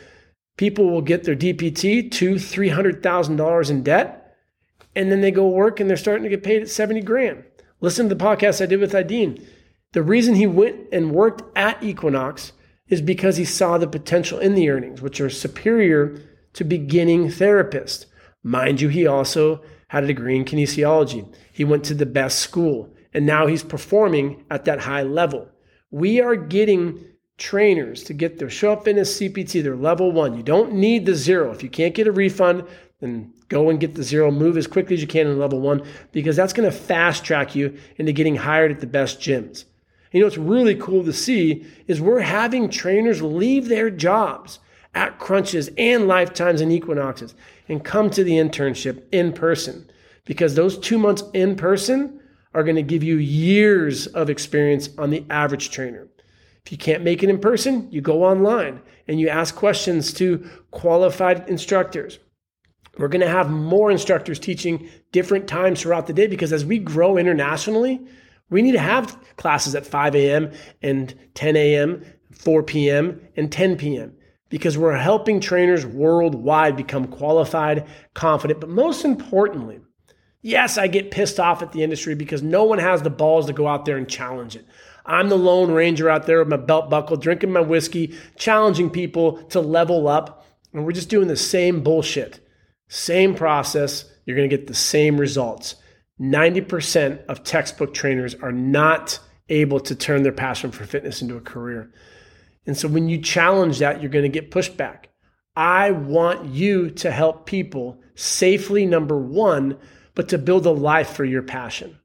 people 0.58 0.90
will 0.90 1.00
get 1.00 1.24
their 1.24 1.36
DPT 1.36 2.10
to 2.10 2.38
three 2.38 2.68
hundred 2.68 3.02
thousand 3.02 3.36
dollars 3.36 3.70
in 3.70 3.82
debt, 3.82 4.23
and 4.96 5.10
then 5.10 5.20
they 5.20 5.30
go 5.30 5.48
work 5.48 5.80
and 5.80 5.88
they're 5.88 5.96
starting 5.96 6.24
to 6.24 6.28
get 6.28 6.42
paid 6.42 6.62
at 6.62 6.68
seventy 6.68 7.00
grand. 7.00 7.44
Listen 7.80 8.08
to 8.08 8.14
the 8.14 8.24
podcast 8.24 8.62
I 8.62 8.66
did 8.66 8.80
with 8.80 8.92
Ideen. 8.92 9.44
The 9.92 10.02
reason 10.02 10.34
he 10.34 10.46
went 10.46 10.86
and 10.92 11.12
worked 11.12 11.42
at 11.56 11.82
Equinox 11.82 12.52
is 12.88 13.00
because 13.00 13.36
he 13.36 13.44
saw 13.44 13.78
the 13.78 13.86
potential 13.86 14.38
in 14.38 14.54
the 14.54 14.68
earnings, 14.68 15.00
which 15.00 15.20
are 15.20 15.30
superior 15.30 16.20
to 16.54 16.64
beginning 16.64 17.28
therapists. 17.28 18.06
Mind 18.42 18.80
you, 18.80 18.88
he 18.88 19.06
also 19.06 19.62
had 19.88 20.04
a 20.04 20.08
degree 20.08 20.36
in 20.36 20.44
kinesiology. 20.44 21.32
He 21.52 21.64
went 21.64 21.84
to 21.84 21.94
the 21.94 22.06
best 22.06 22.38
school, 22.40 22.94
and 23.12 23.24
now 23.24 23.46
he's 23.46 23.62
performing 23.62 24.44
at 24.50 24.64
that 24.64 24.80
high 24.80 25.02
level. 25.02 25.48
We 25.90 26.20
are 26.20 26.36
getting 26.36 27.04
trainers 27.38 28.02
to 28.04 28.14
get 28.14 28.38
their 28.38 28.50
show 28.50 28.72
up 28.72 28.86
in 28.86 28.98
a 28.98 29.02
CPT, 29.02 29.62
their 29.62 29.76
level 29.76 30.12
one. 30.12 30.36
You 30.36 30.42
don't 30.42 30.74
need 30.74 31.06
the 31.06 31.14
zero. 31.14 31.50
If 31.52 31.62
you 31.62 31.68
can't 31.68 31.94
get 31.94 32.06
a 32.06 32.12
refund, 32.12 32.64
then 33.00 33.32
go 33.48 33.70
and 33.70 33.80
get 33.80 33.94
the 33.94 34.02
zero. 34.02 34.30
Move 34.30 34.56
as 34.56 34.66
quickly 34.66 34.94
as 34.94 35.00
you 35.00 35.06
can 35.06 35.26
in 35.26 35.38
level 35.38 35.60
one 35.60 35.82
because 36.12 36.36
that's 36.36 36.52
going 36.52 36.70
to 36.70 36.76
fast 36.76 37.24
track 37.24 37.54
you 37.54 37.76
into 37.96 38.12
getting 38.12 38.36
hired 38.36 38.70
at 38.70 38.80
the 38.80 38.86
best 38.86 39.20
gyms. 39.20 39.64
You 40.12 40.20
know, 40.20 40.26
what's 40.26 40.38
really 40.38 40.76
cool 40.76 41.04
to 41.04 41.12
see 41.12 41.66
is 41.88 42.00
we're 42.00 42.20
having 42.20 42.70
trainers 42.70 43.20
leave 43.20 43.68
their 43.68 43.90
jobs 43.90 44.60
at 44.94 45.18
crunches 45.18 45.70
and 45.76 46.06
lifetimes 46.06 46.60
and 46.60 46.70
equinoxes 46.70 47.34
and 47.68 47.84
come 47.84 48.10
to 48.10 48.22
the 48.22 48.34
internship 48.34 49.02
in 49.10 49.32
person 49.32 49.90
because 50.24 50.54
those 50.54 50.78
two 50.78 50.98
months 50.98 51.24
in 51.32 51.56
person 51.56 52.20
are 52.54 52.62
going 52.62 52.76
to 52.76 52.82
give 52.82 53.02
you 53.02 53.16
years 53.16 54.06
of 54.06 54.30
experience 54.30 54.88
on 54.96 55.10
the 55.10 55.24
average 55.30 55.70
trainer. 55.70 56.06
If 56.64 56.72
you 56.72 56.78
can't 56.78 57.02
make 57.02 57.22
it 57.22 57.28
in 57.28 57.40
person, 57.40 57.88
you 57.90 58.00
go 58.00 58.24
online 58.24 58.80
and 59.08 59.20
you 59.20 59.28
ask 59.28 59.54
questions 59.54 60.12
to 60.14 60.48
qualified 60.70 61.48
instructors. 61.48 62.20
We're 62.98 63.08
going 63.08 63.20
to 63.20 63.28
have 63.28 63.50
more 63.50 63.90
instructors 63.90 64.38
teaching 64.38 64.88
different 65.12 65.48
times 65.48 65.80
throughout 65.80 66.06
the 66.06 66.12
day 66.12 66.26
because 66.26 66.52
as 66.52 66.64
we 66.64 66.78
grow 66.78 67.16
internationally, 67.16 68.00
we 68.50 68.62
need 68.62 68.72
to 68.72 68.78
have 68.78 69.18
classes 69.36 69.74
at 69.74 69.86
5 69.86 70.14
a.m. 70.14 70.50
and 70.82 71.14
10 71.34 71.56
a.m., 71.56 72.04
4 72.32 72.62
p.m., 72.62 73.20
and 73.36 73.50
10 73.50 73.76
p.m 73.76 74.16
because 74.54 74.78
we're 74.78 74.96
helping 74.96 75.40
trainers 75.40 75.84
worldwide 75.84 76.76
become 76.76 77.08
qualified, 77.08 77.84
confident, 78.14 78.60
but 78.60 78.68
most 78.68 79.04
importantly, 79.04 79.80
yes, 80.42 80.78
I 80.78 80.86
get 80.86 81.10
pissed 81.10 81.40
off 81.40 81.60
at 81.60 81.72
the 81.72 81.82
industry 81.82 82.14
because 82.14 82.40
no 82.40 82.62
one 82.62 82.78
has 82.78 83.02
the 83.02 83.10
balls 83.10 83.46
to 83.46 83.52
go 83.52 83.66
out 83.66 83.84
there 83.84 83.96
and 83.96 84.08
challenge 84.08 84.54
it. 84.54 84.64
I'm 85.06 85.28
the 85.28 85.36
lone 85.36 85.72
ranger 85.72 86.08
out 86.08 86.26
there 86.26 86.38
with 86.38 86.46
my 86.46 86.56
belt 86.56 86.88
buckle, 86.88 87.16
drinking 87.16 87.50
my 87.50 87.62
whiskey, 87.62 88.14
challenging 88.36 88.90
people 88.90 89.42
to 89.44 89.60
level 89.60 90.06
up, 90.06 90.46
and 90.72 90.86
we're 90.86 90.92
just 90.92 91.10
doing 91.10 91.26
the 91.26 91.36
same 91.36 91.82
bullshit. 91.82 92.38
Same 92.88 93.34
process, 93.34 94.04
you're 94.24 94.36
going 94.36 94.48
to 94.48 94.56
get 94.56 94.66
the 94.66 94.74
same 94.74 95.18
results. 95.18 95.76
90% 96.20 97.24
of 97.26 97.42
textbook 97.42 97.92
trainers 97.92 98.34
are 98.36 98.52
not 98.52 99.18
able 99.48 99.80
to 99.80 99.94
turn 99.94 100.22
their 100.22 100.32
passion 100.32 100.70
for 100.70 100.84
fitness 100.84 101.20
into 101.20 101.36
a 101.36 101.40
career. 101.40 101.92
And 102.66 102.76
so 102.76 102.88
when 102.88 103.08
you 103.08 103.20
challenge 103.20 103.78
that, 103.80 104.00
you're 104.00 104.10
going 104.10 104.30
to 104.30 104.40
get 104.40 104.50
pushback. 104.50 105.06
I 105.56 105.90
want 105.90 106.46
you 106.46 106.90
to 106.90 107.10
help 107.10 107.46
people 107.46 108.00
safely, 108.14 108.86
number 108.86 109.18
one, 109.18 109.78
but 110.14 110.28
to 110.30 110.38
build 110.38 110.66
a 110.66 110.70
life 110.70 111.10
for 111.10 111.24
your 111.24 111.42
passion. 111.42 111.98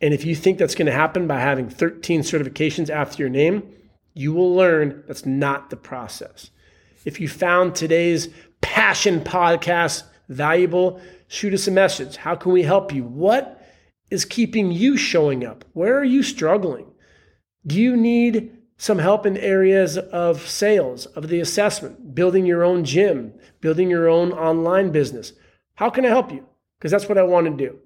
And 0.00 0.14
if 0.14 0.24
you 0.24 0.34
think 0.34 0.58
that's 0.58 0.74
going 0.74 0.86
to 0.86 0.92
happen 0.92 1.26
by 1.26 1.40
having 1.40 1.68
13 1.68 2.20
certifications 2.20 2.90
after 2.90 3.22
your 3.22 3.30
name, 3.30 3.62
you 4.12 4.32
will 4.32 4.54
learn 4.54 5.02
that's 5.06 5.26
not 5.26 5.70
the 5.70 5.76
process. 5.76 6.50
If 7.04 7.20
you 7.20 7.28
found 7.28 7.74
today's 7.74 8.28
passion 8.64 9.20
podcast 9.20 10.04
valuable, 10.30 11.00
shoot 11.28 11.52
us 11.52 11.68
a 11.68 11.70
message. 11.70 12.16
How 12.16 12.34
can 12.34 12.50
we 12.50 12.62
help 12.62 12.92
you? 12.92 13.04
What 13.04 13.62
is 14.10 14.24
keeping 14.24 14.72
you 14.72 14.96
showing 14.96 15.44
up? 15.44 15.66
Where 15.74 15.98
are 15.98 16.04
you 16.04 16.22
struggling? 16.22 16.86
Do 17.66 17.80
you 17.80 17.94
need 17.94 18.56
some 18.76 18.98
help 18.98 19.26
in 19.26 19.36
areas 19.36 19.98
of 19.98 20.48
sales, 20.48 21.06
of 21.06 21.28
the 21.28 21.40
assessment, 21.40 22.14
building 22.14 22.46
your 22.46 22.64
own 22.64 22.84
gym, 22.84 23.32
building 23.60 23.88
your 23.88 24.08
own 24.08 24.32
online 24.32 24.90
business. 24.90 25.32
How 25.74 25.90
can 25.90 26.04
I 26.04 26.08
help 26.08 26.32
you? 26.32 26.44
Because 26.78 26.90
that's 26.90 27.08
what 27.08 27.18
I 27.18 27.22
want 27.22 27.46
to 27.46 27.52
do. 27.52 27.78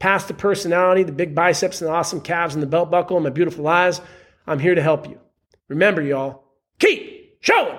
Past 0.00 0.28
the 0.28 0.34
personality, 0.34 1.02
the 1.02 1.12
big 1.12 1.34
biceps, 1.34 1.80
and 1.80 1.88
the 1.88 1.94
awesome 1.94 2.20
calves, 2.20 2.54
and 2.54 2.62
the 2.62 2.66
belt 2.68 2.90
buckle, 2.90 3.16
and 3.16 3.24
my 3.24 3.30
beautiful 3.30 3.66
eyes, 3.66 4.00
I'm 4.46 4.58
here 4.58 4.74
to 4.74 4.82
help 4.82 5.08
you. 5.08 5.18
Remember, 5.68 6.02
y'all, 6.02 6.44
keep 6.78 7.38
showing. 7.40 7.78